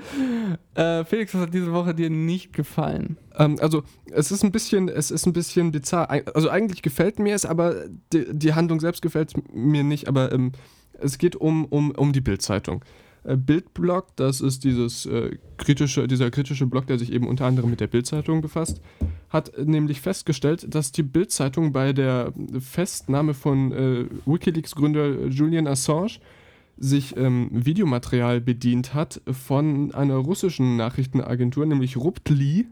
Äh, 0.74 1.04
Felix, 1.04 1.34
was 1.34 1.42
hat 1.42 1.54
diese 1.54 1.72
Woche 1.72 1.94
dir 1.94 2.10
nicht 2.10 2.52
gefallen? 2.52 3.18
Ähm, 3.36 3.56
also, 3.60 3.82
es 4.10 4.30
ist 4.30 4.44
ein 4.44 4.52
bisschen, 4.52 4.88
es 4.88 5.10
ist 5.10 5.26
ein 5.26 5.32
bisschen 5.32 5.72
bizarr. 5.72 6.10
Also 6.34 6.48
eigentlich 6.50 6.82
gefällt 6.82 7.18
mir 7.18 7.34
es, 7.34 7.44
aber 7.44 7.86
die, 8.12 8.26
die 8.30 8.54
Handlung 8.54 8.80
selbst 8.80 9.02
gefällt 9.02 9.32
mir 9.52 9.84
nicht. 9.84 10.08
Aber 10.08 10.32
ähm, 10.32 10.52
es 10.98 11.18
geht 11.18 11.36
um, 11.36 11.64
um, 11.66 11.90
um 11.92 12.12
die 12.12 12.20
Bildzeitung. 12.20 12.84
Äh, 13.24 13.36
Bildblog, 13.36 14.16
das 14.16 14.40
ist 14.40 14.64
dieses 14.64 15.06
äh, 15.06 15.36
kritische, 15.56 16.08
dieser 16.08 16.30
kritische 16.30 16.66
Blog, 16.66 16.86
der 16.86 16.98
sich 16.98 17.12
eben 17.12 17.28
unter 17.28 17.46
anderem 17.46 17.70
mit 17.70 17.80
der 17.80 17.86
Bildzeitung 17.86 18.40
befasst, 18.40 18.80
hat 19.32 19.52
nämlich 19.58 20.00
festgestellt, 20.00 20.66
dass 20.74 20.92
die 20.92 21.02
Bildzeitung 21.02 21.72
bei 21.72 21.92
der 21.92 22.32
Festnahme 22.60 23.34
von 23.34 23.72
äh, 23.72 24.04
WikiLeaks-Gründer 24.26 25.26
Julian 25.26 25.66
Assange 25.66 26.18
sich 26.76 27.16
ähm, 27.16 27.48
Videomaterial 27.50 28.40
bedient 28.40 28.94
hat 28.94 29.20
von 29.30 29.94
einer 29.94 30.16
russischen 30.16 30.76
Nachrichtenagentur, 30.76 31.64
nämlich 31.66 31.96
Ruptli, 31.96 32.66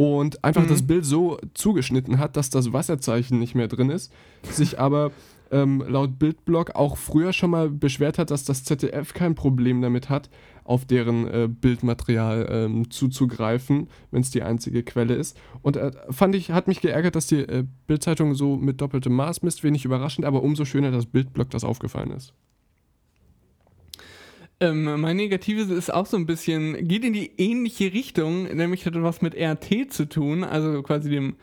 und 0.00 0.42
einfach 0.42 0.62
mhm. 0.62 0.68
das 0.68 0.86
Bild 0.86 1.04
so 1.04 1.38
zugeschnitten 1.52 2.18
hat, 2.18 2.36
dass 2.36 2.48
das 2.48 2.72
Wasserzeichen 2.72 3.38
nicht 3.38 3.54
mehr 3.54 3.68
drin 3.68 3.90
ist, 3.90 4.10
sich 4.42 4.78
aber 4.80 5.12
ähm, 5.50 5.84
laut 5.86 6.18
Bildblog 6.18 6.74
auch 6.74 6.96
früher 6.96 7.34
schon 7.34 7.50
mal 7.50 7.68
beschwert 7.68 8.18
hat, 8.18 8.30
dass 8.30 8.44
das 8.44 8.64
ZDF 8.64 9.12
kein 9.12 9.34
Problem 9.34 9.82
damit 9.82 10.08
hat, 10.08 10.30
auf 10.70 10.84
deren 10.84 11.26
äh, 11.26 11.48
Bildmaterial 11.48 12.46
ähm, 12.48 12.90
zuzugreifen, 12.92 13.88
wenn 14.12 14.20
es 14.20 14.30
die 14.30 14.42
einzige 14.42 14.84
Quelle 14.84 15.14
ist. 15.14 15.36
Und 15.62 15.76
äh, 15.76 15.90
fand 16.10 16.36
ich, 16.36 16.52
hat 16.52 16.68
mich 16.68 16.80
geärgert, 16.80 17.16
dass 17.16 17.26
die 17.26 17.40
äh, 17.40 17.64
Bildzeitung 17.88 18.34
so 18.34 18.56
mit 18.56 18.80
doppeltem 18.80 19.12
Maß 19.12 19.42
misst, 19.42 19.64
wenig 19.64 19.84
überraschend, 19.84 20.24
aber 20.24 20.44
umso 20.44 20.64
schöner, 20.64 20.92
dass 20.92 21.06
Bildblog 21.06 21.50
das 21.50 21.64
aufgefallen 21.64 22.12
ist. 22.12 22.32
Ähm, 24.60 25.00
mein 25.00 25.16
Negatives 25.16 25.70
ist 25.70 25.92
auch 25.92 26.06
so 26.06 26.16
ein 26.16 26.26
bisschen, 26.26 26.86
geht 26.86 27.04
in 27.04 27.14
die 27.14 27.32
ähnliche 27.36 27.92
Richtung, 27.92 28.44
nämlich 28.44 28.86
hat 28.86 28.94
was 28.94 29.22
mit 29.22 29.34
RT 29.34 29.92
zu 29.92 30.08
tun, 30.08 30.44
also 30.44 30.84
quasi 30.84 31.10
dem, 31.10 31.34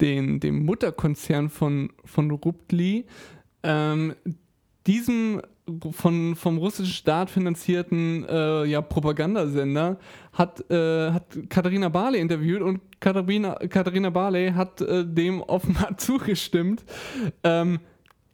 den, 0.00 0.40
dem 0.40 0.64
Mutterkonzern 0.64 1.50
von, 1.50 1.90
von 2.06 2.30
Ruptli 2.30 3.04
ähm, 3.62 4.14
diesem 4.86 5.42
von, 5.92 6.34
vom 6.34 6.58
russischen 6.58 6.92
Staat 6.92 7.30
finanzierten 7.30 8.26
äh, 8.28 8.64
ja, 8.64 8.80
Propagandasender 8.82 9.98
hat, 10.32 10.68
äh, 10.70 11.12
hat 11.12 11.38
Katharina 11.48 11.88
Barley 11.88 12.20
interviewt 12.20 12.62
und 12.62 12.80
Katharina, 13.00 13.54
Katharina 13.68 14.10
Barley 14.10 14.52
hat 14.52 14.80
äh, 14.80 15.04
dem 15.04 15.40
offenbar 15.40 15.96
zugestimmt. 15.98 16.84
Ähm, 17.44 17.78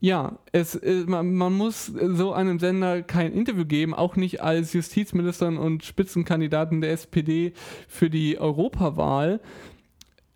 ja, 0.01 0.39
es, 0.53 0.75
äh, 0.75 1.03
man, 1.05 1.33
man, 1.35 1.53
muss 1.53 1.85
so 1.85 2.33
einem 2.33 2.57
Sender 2.57 3.03
kein 3.03 3.33
Interview 3.33 3.65
geben, 3.65 3.93
auch 3.93 4.15
nicht 4.15 4.41
als 4.41 4.73
Justizministerin 4.73 5.57
und 5.57 5.83
Spitzenkandidaten 5.83 6.81
der 6.81 6.91
SPD 6.91 7.53
für 7.87 8.09
die 8.09 8.39
Europawahl 8.39 9.39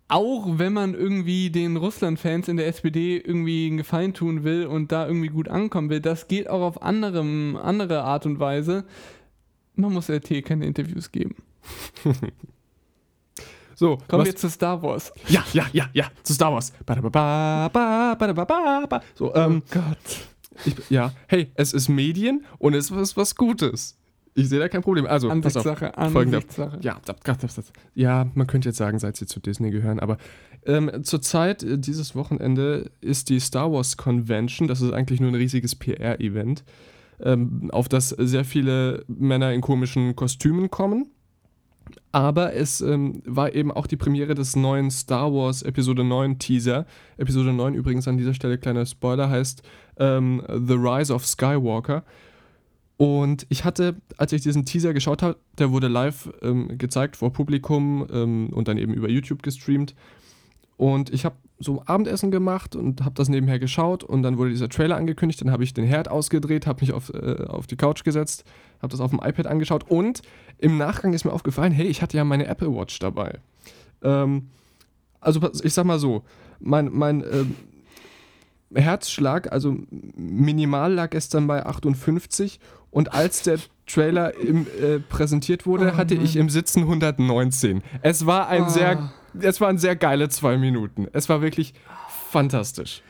auch 0.08 0.58
wenn 0.58 0.72
man 0.72 0.94
irgendwie 0.94 1.50
den 1.50 1.76
Russland-Fans 1.76 2.48
in 2.48 2.56
der 2.56 2.66
SPD 2.66 3.16
irgendwie 3.16 3.66
einen 3.68 3.78
Gefallen 3.78 4.14
tun 4.14 4.44
will 4.44 4.66
und 4.66 4.92
da 4.92 5.06
irgendwie 5.06 5.28
gut 5.28 5.48
ankommen 5.48 5.90
will, 5.90 6.00
das 6.00 6.28
geht 6.28 6.48
auch 6.48 6.62
auf 6.62 6.82
anderem, 6.82 7.56
andere 7.56 8.02
Art 8.02 8.26
und 8.26 8.38
Weise. 8.38 8.84
Man 9.74 9.92
muss 9.92 10.10
RT 10.10 10.44
keine 10.44 10.66
Interviews 10.66 11.10
geben. 11.10 11.36
So, 13.76 13.96
kommen 14.08 14.20
was? 14.20 14.26
wir 14.26 14.36
zu 14.36 14.48
Star 14.48 14.80
Wars. 14.82 15.12
Ja, 15.26 15.44
ja, 15.52 15.66
ja, 15.72 15.88
ja, 15.92 16.06
zu 16.22 16.32
Star 16.32 16.52
Wars. 16.52 16.72
So, 19.14 19.34
ähm, 19.34 19.62
oh 19.66 19.74
Gott. 19.74 20.28
Ich, 20.64 20.90
ja, 20.90 21.12
hey, 21.26 21.50
es 21.54 21.72
ist 21.72 21.88
Medien 21.88 22.44
und 22.58 22.74
es 22.74 22.90
ist 22.90 23.16
was 23.16 23.34
Gutes. 23.34 23.98
Ich 24.36 24.48
sehe 24.48 24.58
da 24.58 24.68
kein 24.68 24.82
Problem. 24.82 25.06
Also, 25.06 25.30
Ansichtssache, 25.30 25.96
Ansichtssache. 25.96 26.78
Ja, 26.80 26.98
ja, 27.94 28.26
man 28.34 28.46
könnte 28.46 28.68
jetzt 28.68 28.78
sagen, 28.78 28.98
seit 28.98 29.16
sie 29.16 29.26
zu 29.26 29.40
Disney 29.40 29.70
gehören, 29.70 30.00
aber 30.00 30.18
ähm, 30.66 31.04
zurzeit, 31.04 31.62
äh, 31.62 31.78
dieses 31.78 32.16
Wochenende, 32.16 32.90
ist 33.00 33.28
die 33.28 33.38
Star 33.38 33.72
Wars 33.72 33.96
Convention. 33.96 34.66
Das 34.66 34.80
ist 34.80 34.92
eigentlich 34.92 35.20
nur 35.20 35.30
ein 35.30 35.36
riesiges 35.36 35.76
PR-Event, 35.76 36.64
ähm, 37.20 37.70
auf 37.70 37.88
das 37.88 38.08
sehr 38.08 38.44
viele 38.44 39.04
Männer 39.06 39.52
in 39.52 39.60
komischen 39.60 40.16
Kostümen 40.16 40.70
kommen. 40.70 41.06
Aber 42.12 42.54
es 42.54 42.80
ähm, 42.80 43.22
war 43.26 43.54
eben 43.54 43.70
auch 43.70 43.86
die 43.86 43.96
Premiere 43.96 44.34
des 44.34 44.56
neuen 44.56 44.90
Star 44.90 45.32
Wars 45.32 45.62
Episode 45.62 46.02
9 46.02 46.38
Teaser. 46.38 46.86
Episode 47.18 47.52
9 47.52 47.74
übrigens 47.74 48.08
an 48.08 48.16
dieser 48.16 48.34
Stelle, 48.34 48.56
kleiner 48.56 48.86
Spoiler, 48.86 49.28
heißt 49.28 49.62
ähm, 49.98 50.42
The 50.48 50.74
Rise 50.74 51.12
of 51.12 51.26
Skywalker. 51.26 52.04
Und 52.96 53.46
ich 53.48 53.64
hatte, 53.64 53.96
als 54.16 54.32
ich 54.32 54.42
diesen 54.42 54.64
Teaser 54.64 54.94
geschaut 54.94 55.22
habe, 55.22 55.36
der 55.58 55.72
wurde 55.72 55.88
live 55.88 56.32
ähm, 56.42 56.78
gezeigt 56.78 57.16
vor 57.16 57.32
Publikum 57.32 58.06
ähm, 58.12 58.50
und 58.52 58.68
dann 58.68 58.78
eben 58.78 58.94
über 58.94 59.08
YouTube 59.08 59.42
gestreamt. 59.42 59.94
Und 60.76 61.12
ich 61.12 61.24
habe 61.24 61.36
so 61.58 61.82
Abendessen 61.86 62.30
gemacht 62.30 62.76
und 62.76 63.04
habe 63.04 63.14
das 63.14 63.28
nebenher 63.28 63.58
geschaut 63.58 64.04
und 64.04 64.22
dann 64.22 64.38
wurde 64.38 64.50
dieser 64.50 64.68
Trailer 64.68 64.96
angekündigt. 64.96 65.40
Dann 65.40 65.50
habe 65.50 65.64
ich 65.64 65.72
den 65.72 65.84
Herd 65.84 66.08
ausgedreht, 66.08 66.66
habe 66.66 66.80
mich 66.80 66.92
auf, 66.92 67.12
äh, 67.14 67.44
auf 67.46 67.66
die 67.66 67.76
Couch 67.76 68.04
gesetzt, 68.04 68.44
habe 68.82 68.90
das 68.90 69.00
auf 69.00 69.10
dem 69.10 69.20
iPad 69.22 69.46
angeschaut 69.46 69.88
und 69.88 70.22
im 70.58 70.78
Nachgang 70.78 71.12
ist 71.14 71.24
mir 71.24 71.32
aufgefallen, 71.32 71.72
hey, 71.72 71.86
ich 71.86 72.02
hatte 72.02 72.16
ja 72.16 72.24
meine 72.24 72.46
Apple 72.46 72.74
Watch 72.74 72.98
dabei. 72.98 73.38
Ähm, 74.02 74.50
also 75.20 75.40
ich 75.62 75.72
sag 75.72 75.84
mal 75.84 75.98
so, 75.98 76.22
mein, 76.60 76.90
mein 76.92 77.22
ähm, 77.22 77.54
Herzschlag, 78.74 79.52
also 79.52 79.76
minimal 79.90 80.92
lag 80.92 81.10
gestern 81.10 81.46
bei 81.46 81.64
58 81.64 82.60
und 82.90 83.12
als 83.12 83.42
der 83.42 83.58
Trailer 83.86 84.34
im, 84.36 84.66
äh, 84.80 84.98
präsentiert 84.98 85.66
wurde, 85.66 85.92
oh, 85.92 85.96
hatte 85.96 86.14
Mann. 86.14 86.24
ich 86.24 86.36
im 86.36 86.48
Sitzen 86.48 86.80
119. 86.80 87.82
Es 88.02 88.26
war 88.26 88.48
ein 88.48 88.64
oh. 88.64 88.68
sehr, 88.68 89.12
es 89.40 89.60
waren 89.60 89.78
sehr 89.78 89.96
geile 89.96 90.28
zwei 90.28 90.56
Minuten. 90.56 91.08
Es 91.12 91.28
war 91.28 91.42
wirklich 91.42 91.74
fantastisch. 92.30 93.02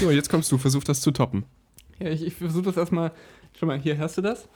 So, 0.00 0.10
jetzt 0.10 0.28
kommst 0.28 0.50
du, 0.52 0.58
versuch 0.58 0.84
das 0.84 1.00
zu 1.00 1.10
toppen. 1.10 1.44
Ja, 1.98 2.08
ich, 2.08 2.24
ich 2.24 2.34
versuche 2.34 2.64
das 2.64 2.76
erstmal. 2.76 3.12
Schau 3.58 3.66
mal, 3.66 3.78
hier 3.78 3.96
hörst 3.96 4.18
du 4.18 4.22
das? 4.22 4.48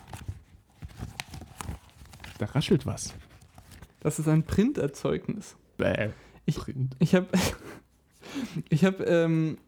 Da 2.39 2.47
raschelt 2.47 2.87
was. 2.87 3.15
Das 4.01 4.19
ist 4.19 4.29
ein 4.29 4.45
Printerzeugnis. 4.45 5.57
Bäh. 5.77 6.11
Ich, 6.45 6.57
Print. 6.57 6.97
ich 6.99 7.15
habe 7.15 7.27
ich 8.69 8.85
hab, 8.85 9.01
ähm, 9.01 9.59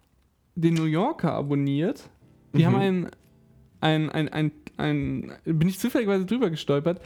den 0.61 0.75
New 0.75 0.85
Yorker 0.85 1.33
abonniert. 1.33 2.09
Die 2.53 2.63
mhm. 2.63 2.67
haben 2.67 2.77
ein, 2.77 3.11
ein, 3.81 4.11
ein, 4.11 4.29
ein, 4.29 4.53
ein, 4.77 5.33
bin 5.45 5.69
ich 5.69 5.79
zufälligerweise 5.79 6.27
drüber 6.27 6.51
gestolpert, 6.51 7.01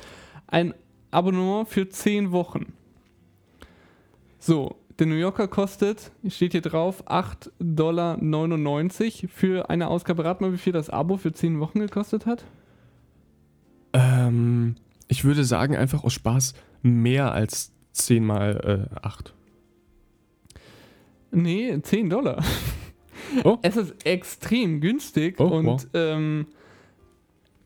ein 0.46 0.74
Abonnement 1.10 1.68
für 1.68 1.88
10 1.88 2.32
Wochen. 2.32 2.72
So, 4.38 4.76
der 4.98 5.06
New 5.06 5.14
Yorker 5.14 5.48
kostet, 5.48 6.10
steht 6.28 6.52
hier 6.52 6.62
drauf, 6.62 7.06
8,99 7.06 7.60
Dollar 7.60 8.18
für 9.28 9.70
eine 9.70 9.88
Ausgabe. 9.88 10.24
Rat 10.24 10.40
mal, 10.40 10.52
wie 10.52 10.58
viel 10.58 10.72
das 10.72 10.90
Abo 10.90 11.16
für 11.16 11.32
10 11.32 11.60
Wochen 11.60 11.80
gekostet 11.80 12.26
hat? 12.26 12.44
Ähm, 13.92 14.76
ich 15.08 15.24
würde 15.24 15.44
sagen, 15.44 15.76
einfach 15.76 16.04
aus 16.04 16.14
Spaß 16.14 16.54
mehr 16.82 17.32
als 17.32 17.72
10 17.92 18.24
mal 18.24 18.88
äh, 18.92 19.06
8. 19.06 19.34
Nee, 21.32 21.78
10 21.80 22.10
Dollar. 22.10 22.42
Oh. 23.44 23.58
Es 23.62 23.76
ist 23.76 24.06
extrem 24.06 24.80
günstig 24.80 25.38
oh, 25.38 25.44
und 25.44 25.66
wow. 25.66 25.86
ähm, 25.94 26.46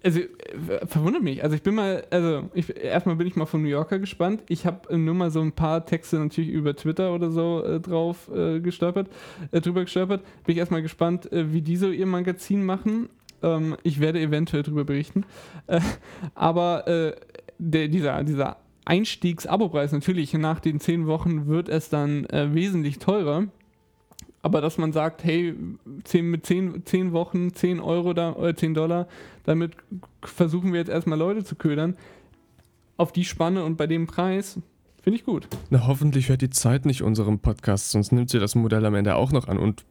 Also, 0.03 0.21
äh, 0.21 0.87
verwundert 0.87 1.23
mich. 1.23 1.43
Also, 1.43 1.57
ich 1.57 1.63
bin 1.63 1.75
mal, 1.75 2.05
also, 2.11 2.49
ich, 2.55 2.77
erstmal 2.77 3.17
bin 3.17 3.27
ich 3.27 3.35
mal 3.35 3.47
von 3.47 3.63
New 3.63 3.69
Yorker 3.69 3.99
gespannt. 3.99 4.43
Ich 4.49 4.65
habe 4.65 4.97
nur 4.97 5.15
mal 5.15 5.31
so 5.31 5.41
ein 5.41 5.53
paar 5.53 5.85
Texte 5.85 6.19
natürlich 6.19 6.51
über 6.51 6.77
Twitter 6.77 7.13
oder 7.13 7.31
so 7.31 7.65
äh, 7.65 7.81
drauf 7.81 8.31
äh, 8.33 8.61
gestolpert, 8.61 9.09
äh, 9.51 9.61
drüber 9.61 9.83
gestolpert. 9.83 10.23
Bin 10.45 10.53
ich 10.53 10.59
erstmal 10.59 10.83
gespannt, 10.83 11.33
äh, 11.33 11.53
wie 11.53 11.61
die 11.61 11.77
so 11.77 11.91
ihr 11.91 12.07
Magazin 12.07 12.65
machen. 12.65 13.09
Ähm, 13.43 13.77
ich 13.83 13.99
werde 13.99 14.21
eventuell 14.21 14.63
darüber 14.63 14.85
berichten. 14.85 15.25
Äh, 15.67 15.81
aber 16.37 17.15
der, 17.59 17.89
dieser, 17.89 18.23
dieser 18.23 18.59
Einstiegs-Abo-Preis, 18.85 19.91
natürlich 19.91 20.33
nach 20.35 20.61
den 20.61 20.79
zehn 20.79 21.07
Wochen 21.07 21.49
wird 21.49 21.69
es 21.69 21.89
dann 21.89 22.27
wesentlich 22.31 22.99
teurer. 23.01 23.49
Aber 24.47 24.61
dass 24.61 24.79
man 24.79 24.93
sagt, 24.93 25.25
hey, 25.25 25.57
10, 26.05 26.31
mit 26.31 26.47
10, 26.47 26.87
10 26.87 27.13
Wochen, 27.13 27.53
10 27.53 27.81
Euro 27.81 28.13
da, 28.13 28.33
oder 28.35 28.55
10 28.55 28.75
Dollar, 28.75 29.09
damit 29.43 29.73
versuchen 30.23 30.73
wir 30.73 30.79
jetzt 30.79 30.89
erstmal 30.89 31.19
Leute 31.19 31.43
zu 31.43 31.57
ködern, 31.57 31.97
auf 32.97 33.11
die 33.11 33.25
Spanne 33.25 33.65
und 33.65 33.77
bei 33.77 33.89
dem 33.89 34.07
Preis, 34.07 34.61
finde 35.03 35.19
ich 35.19 35.25
gut. 35.25 35.49
Na, 35.71 35.89
hoffentlich 35.89 36.29
hört 36.29 36.43
die 36.43 36.51
Zeit 36.51 36.87
nicht 36.87 37.03
unserem 37.03 37.41
Podcast, 37.41 37.91
sonst 37.91 38.13
nimmt 38.13 38.31
sie 38.31 38.39
das 38.39 38.55
Modell 38.55 38.87
am 38.87 38.95
Ende 38.95 39.17
auch 39.17 39.33
noch 39.33 39.49
an 39.49 39.59
und 39.59 39.85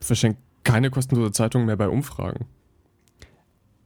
verschenkt 0.00 0.40
keine 0.64 0.88
kostenlose 0.88 1.32
Zeitung 1.32 1.66
mehr 1.66 1.76
bei 1.76 1.90
Umfragen. 1.90 2.46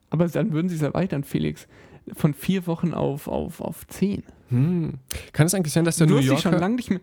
Aber 0.08 0.28
dann 0.28 0.52
würden 0.52 0.68
sie 0.68 0.76
es 0.76 0.82
erweitern, 0.82 1.24
Felix. 1.24 1.66
Von 2.12 2.32
vier 2.32 2.68
Wochen 2.68 2.94
auf, 2.94 3.26
auf, 3.26 3.60
auf 3.60 3.88
zehn. 3.88 4.22
Hm. 4.50 5.00
Kann 5.32 5.46
es 5.46 5.54
eigentlich 5.54 5.72
sein, 5.72 5.84
dass 5.84 5.96
der 5.96 6.06
du 6.06 6.14
New 6.14 6.20
dich 6.20 6.28
schon 6.28 6.52
Yorker 6.52 6.60
lange 6.60 6.76
nicht 6.76 6.90
mehr. 6.90 7.00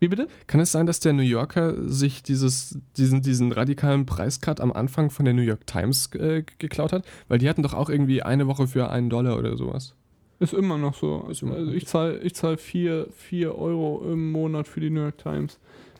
Wie 0.00 0.08
bitte? 0.08 0.28
Kann 0.46 0.60
es 0.60 0.72
sein, 0.72 0.86
dass 0.86 0.98
der 0.98 1.12
New 1.12 1.22
Yorker 1.22 1.74
sich 1.86 2.22
dieses, 2.22 2.78
diesen, 2.96 3.20
diesen 3.20 3.52
radikalen 3.52 4.06
Preiscut 4.06 4.60
am 4.60 4.72
Anfang 4.72 5.10
von 5.10 5.26
der 5.26 5.34
New 5.34 5.42
York 5.42 5.66
Times 5.66 6.10
äh, 6.14 6.42
geklaut 6.58 6.92
hat? 6.92 7.04
Weil 7.28 7.38
die 7.38 7.48
hatten 7.48 7.62
doch 7.62 7.74
auch 7.74 7.90
irgendwie 7.90 8.22
eine 8.22 8.46
Woche 8.46 8.66
für 8.66 8.90
einen 8.90 9.10
Dollar 9.10 9.38
oder 9.38 9.58
sowas. 9.58 9.94
Ist 10.38 10.54
immer 10.54 10.78
noch 10.78 10.94
so. 10.94 11.30
Immer 11.42 11.54
also 11.54 11.72
ich 11.72 11.86
zahle 11.86 12.18
ich 12.20 12.34
zahl 12.34 12.56
vier, 12.56 13.08
vier 13.14 13.56
Euro 13.58 14.02
im 14.10 14.32
Monat 14.32 14.66
für 14.66 14.80
die 14.80 14.88
New 14.88 15.02
York 15.02 15.18
Times. 15.18 15.58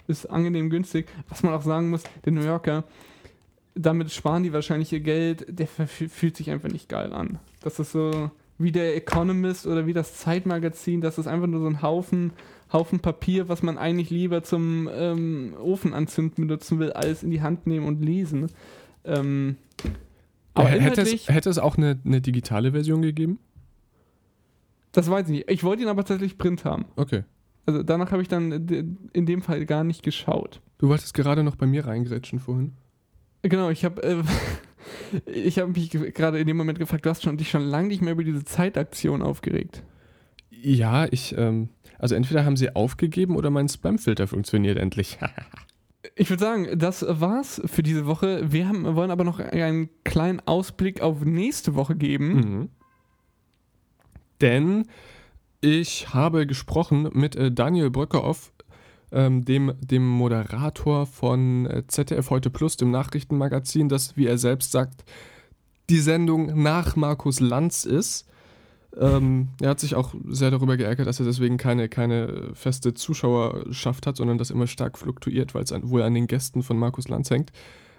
Ist 0.08 0.24
angenehm 0.30 0.70
günstig. 0.70 1.06
Was 1.28 1.42
man 1.42 1.52
auch 1.52 1.62
sagen 1.62 1.90
muss, 1.90 2.02
der 2.24 2.32
New 2.32 2.42
Yorker, 2.42 2.84
damit 3.74 4.10
sparen 4.10 4.42
die 4.42 4.54
wahrscheinlich 4.54 4.94
ihr 4.94 5.00
Geld, 5.00 5.44
der 5.46 5.66
fühlt 5.66 6.38
sich 6.38 6.50
einfach 6.50 6.70
nicht 6.70 6.88
geil 6.88 7.12
an. 7.12 7.38
Das 7.60 7.78
ist 7.78 7.92
so 7.92 8.30
wie 8.56 8.72
der 8.72 8.96
Economist 8.96 9.66
oder 9.66 9.86
wie 9.86 9.92
das 9.92 10.16
Zeitmagazin, 10.16 11.00
das 11.00 11.18
ist 11.18 11.26
einfach 11.26 11.46
nur 11.46 11.60
so 11.60 11.66
ein 11.66 11.82
Haufen, 11.82 12.32
Haufen 12.72 13.00
Papier, 13.00 13.48
was 13.48 13.62
man 13.62 13.78
eigentlich 13.78 14.10
lieber 14.10 14.42
zum 14.42 14.88
ähm, 14.92 15.54
Ofen 15.60 15.92
anzünden 15.94 16.46
benutzen 16.46 16.78
will, 16.78 16.92
als 16.92 17.22
in 17.22 17.30
die 17.30 17.42
Hand 17.42 17.66
nehmen 17.66 17.86
und 17.86 18.04
lesen. 18.04 18.46
Ähm, 19.04 19.56
aber 20.54 20.68
hätte, 20.68 21.00
es, 21.02 21.28
hätte 21.28 21.48
es 21.50 21.58
auch 21.58 21.76
eine, 21.78 21.98
eine 22.04 22.20
digitale 22.20 22.72
Version 22.72 23.02
gegeben? 23.02 23.38
das 24.92 25.08
weiß 25.08 25.26
ich 25.26 25.32
nicht. 25.32 25.50
Ich 25.50 25.62
wollte 25.62 25.82
ihn 25.82 25.88
aber 25.88 26.04
tatsächlich 26.04 26.36
Print 26.36 26.64
haben. 26.64 26.86
Okay. 26.96 27.22
Also 27.66 27.82
danach 27.84 28.10
habe 28.10 28.22
ich 28.22 28.28
dann 28.28 28.50
in 29.12 29.26
dem 29.26 29.42
Fall 29.42 29.64
gar 29.64 29.84
nicht 29.84 30.02
geschaut. 30.02 30.60
Du 30.78 30.88
wolltest 30.88 31.14
gerade 31.14 31.44
noch 31.44 31.54
bei 31.56 31.66
mir 31.66 31.86
reingrätschen 31.86 32.40
vorhin. 32.40 32.72
Genau, 33.42 33.70
ich 33.70 33.84
habe 33.84 34.02
äh, 34.02 34.22
ich 35.30 35.58
habe 35.60 35.70
mich 35.70 35.90
ge- 35.90 36.10
gerade 36.10 36.40
in 36.40 36.46
dem 36.48 36.56
Moment 36.56 36.78
gefragt, 36.80 37.06
du 37.06 37.10
hast 37.10 37.22
schon, 37.22 37.36
dich 37.36 37.50
schon 37.50 37.62
lange 37.62 37.88
nicht 37.88 38.02
mehr 38.02 38.12
über 38.14 38.24
diese 38.24 38.44
Zeitaktion 38.44 39.22
aufgeregt. 39.22 39.84
Ja, 40.50 41.06
ich, 41.10 41.36
ähm, 41.38 41.68
also 42.00 42.14
entweder 42.14 42.44
haben 42.44 42.56
sie 42.56 42.74
aufgegeben 42.74 43.36
oder 43.36 43.50
mein 43.50 43.68
Spamfilter 43.68 44.26
funktioniert 44.26 44.78
endlich. 44.78 45.18
Ich 46.16 46.30
würde 46.30 46.42
sagen, 46.42 46.78
das 46.78 47.04
war's 47.06 47.60
für 47.66 47.82
diese 47.82 48.06
Woche. 48.06 48.50
Wir 48.50 48.66
haben, 48.66 48.96
wollen 48.96 49.10
aber 49.10 49.24
noch 49.24 49.38
einen 49.38 49.90
kleinen 50.02 50.40
Ausblick 50.40 51.02
auf 51.02 51.24
nächste 51.24 51.74
Woche 51.74 51.94
geben. 51.94 52.32
Mhm. 52.32 52.68
Denn 54.40 54.86
ich 55.60 56.14
habe 56.14 56.46
gesprochen 56.46 57.10
mit 57.12 57.36
äh, 57.36 57.52
Daniel 57.52 57.90
Bröckehoff, 57.90 58.52
ähm, 59.12 59.44
dem, 59.44 59.74
dem 59.80 60.06
Moderator 60.06 61.06
von 61.06 61.66
äh, 61.66 61.86
ZDF 61.86 62.30
Heute 62.30 62.48
Plus, 62.48 62.78
dem 62.78 62.90
Nachrichtenmagazin, 62.90 63.90
das, 63.90 64.16
wie 64.16 64.26
er 64.26 64.38
selbst 64.38 64.72
sagt, 64.72 65.04
die 65.90 66.00
Sendung 66.00 66.62
nach 66.62 66.96
Markus 66.96 67.40
Lanz 67.40 67.84
ist. 67.84 68.26
Ähm, 68.98 69.48
er 69.60 69.70
hat 69.70 69.80
sich 69.80 69.94
auch 69.94 70.14
sehr 70.28 70.50
darüber 70.50 70.76
geärgert, 70.76 71.06
dass 71.06 71.20
er 71.20 71.26
deswegen 71.26 71.56
keine, 71.56 71.88
keine 71.88 72.50
feste 72.54 72.92
Zuschauerschaft 72.94 74.06
hat, 74.06 74.16
sondern 74.16 74.38
das 74.38 74.50
immer 74.50 74.66
stark 74.66 74.98
fluktuiert, 74.98 75.54
weil 75.54 75.62
es 75.62 75.72
wohl 75.82 76.02
an 76.02 76.14
den 76.14 76.26
Gästen 76.26 76.62
von 76.62 76.76
Markus 76.76 77.08
Lanz 77.08 77.30
hängt. 77.30 77.52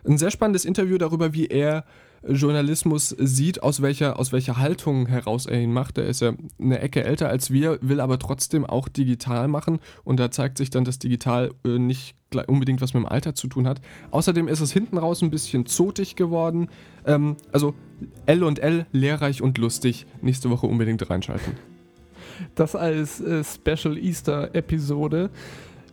Ein 0.05 0.17
sehr 0.17 0.31
spannendes 0.31 0.65
Interview 0.65 0.97
darüber, 0.97 1.33
wie 1.33 1.47
er 1.47 1.85
Journalismus 2.27 3.09
sieht, 3.09 3.63
aus 3.63 3.81
welcher, 3.81 4.19
aus 4.19 4.31
welcher 4.31 4.57
Haltung 4.57 5.07
heraus 5.07 5.45
er 5.45 5.59
ihn 5.59 5.73
macht. 5.73 5.97
Er 5.97 6.05
ist 6.05 6.21
ja 6.21 6.33
eine 6.59 6.79
Ecke 6.79 7.03
älter 7.03 7.29
als 7.29 7.51
wir, 7.51 7.79
will 7.81 7.99
aber 7.99 8.19
trotzdem 8.19 8.65
auch 8.65 8.87
digital 8.87 9.47
machen 9.47 9.79
und 10.03 10.19
da 10.19 10.29
zeigt 10.29 10.57
sich 10.57 10.69
dann, 10.69 10.83
dass 10.83 10.99
digital 10.99 11.51
äh, 11.65 11.79
nicht 11.79 12.15
unbedingt 12.47 12.81
was 12.81 12.93
mit 12.93 13.03
dem 13.03 13.07
Alter 13.07 13.35
zu 13.35 13.47
tun 13.47 13.67
hat. 13.67 13.81
Außerdem 14.11 14.47
ist 14.47 14.61
es 14.61 14.71
hinten 14.71 14.97
raus 14.97 15.21
ein 15.21 15.31
bisschen 15.31 15.65
zotig 15.65 16.15
geworden. 16.15 16.69
Ähm, 17.05 17.35
also 17.51 17.73
L 18.25 18.43
und 18.43 18.59
L, 18.59 18.85
lehrreich 18.91 19.41
und 19.41 19.57
lustig. 19.57 20.05
Nächste 20.21 20.49
Woche 20.49 20.67
unbedingt 20.67 21.09
reinschalten. 21.09 21.57
Das 22.55 22.75
als 22.75 23.19
äh, 23.19 23.43
Special 23.43 23.97
Easter 23.97 24.55
Episode. 24.55 25.29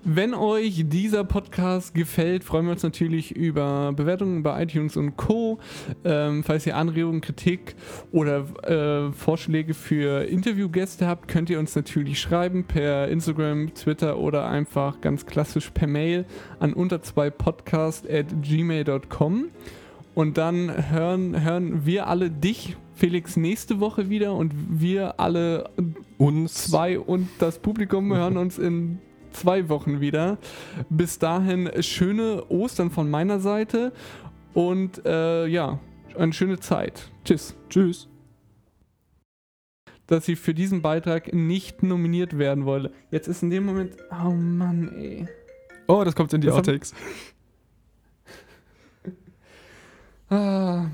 Wenn 0.05 0.33
euch 0.33 0.85
dieser 0.87 1.25
Podcast 1.25 1.93
gefällt, 1.93 2.45
freuen 2.45 2.67
wir 2.67 2.73
uns 2.73 2.85
natürlich 2.85 3.35
über 3.35 3.93
Bewertungen 3.93 4.45
bei 4.45 4.63
iTunes 4.63 4.97
und 4.97 5.17
Co. 5.17 5.59
Ähm, 6.05 6.45
falls 6.45 6.67
ihr 6.67 6.77
Anregungen, 6.77 7.21
Kritik 7.21 7.75
oder 8.13 8.47
äh, 8.63 9.13
Vorschläge 9.13 9.75
für 9.75 10.25
Interviewgäste 10.25 11.07
habt, 11.07 11.27
könnt 11.27 11.51
ihr 11.51 11.59
uns 11.59 11.75
natürlich 11.75 12.21
schreiben 12.21 12.65
per 12.65 13.09
Instagram, 13.09 13.75
Twitter 13.75 14.19
oder 14.19 14.49
einfach 14.49 15.01
ganz 15.01 15.27
klassisch 15.27 15.71
per 15.71 15.89
Mail 15.89 16.27
an 16.61 16.75
unter 16.75 17.03
zwei 17.03 17.29
podcast 17.31 18.09
at 18.09 18.27
gmail.com. 18.41 19.49
Und 20.15 20.39
dann 20.39 20.91
hören, 20.91 21.45
hören 21.45 21.87
wir 21.87 22.07
alle 22.07 22.31
dich, 22.31 22.77
Felix, 22.95 23.37
nächste 23.37 23.81
Woche 23.81 24.09
wieder 24.09 24.35
und 24.35 24.53
wir 24.81 25.21
alle 25.21 25.71
Uns 26.19 26.55
zwei 26.55 26.99
und 26.99 27.29
das 27.39 27.59
Publikum 27.61 28.13
hören 28.13 28.37
uns 28.37 28.59
in 28.59 28.99
zwei 29.38 29.68
Wochen 29.68 30.01
wieder. 30.01 30.38
Bis 30.90 31.18
dahin 31.18 31.70
schöne 31.83 32.44
Ostern 32.48 32.90
von 32.90 33.09
meiner 33.11 33.40
Seite 33.40 33.92
und 34.55 35.05
äh, 35.07 35.46
ja, 35.46 35.79
eine 36.16 36.33
schöne 36.33 36.59
Zeit. 36.59 37.11
Tschüss. 37.24 37.55
Tschüss. 37.70 38.09
Dass 40.07 40.24
sie 40.24 40.37
für 40.37 40.55
diesen 40.55 40.83
Beitrag 40.83 41.33
nicht 41.33 41.83
nominiert 41.83 42.38
werden 42.38 42.64
wollte. 42.64 42.92
Jetzt 43.11 43.29
ist 43.29 43.42
in 43.42 43.51
dem 43.51 43.66
Moment. 43.66 43.96
Oh 44.11 44.31
Mann, 44.31 44.94
ey. 44.96 45.29
Oh, 45.87 46.03
das 46.05 46.14
kommt 46.14 46.33
in 46.33 46.40
die 46.40 46.46
Das 46.48 46.57
Outtakes. 46.57 46.94
Ah. 50.31 50.90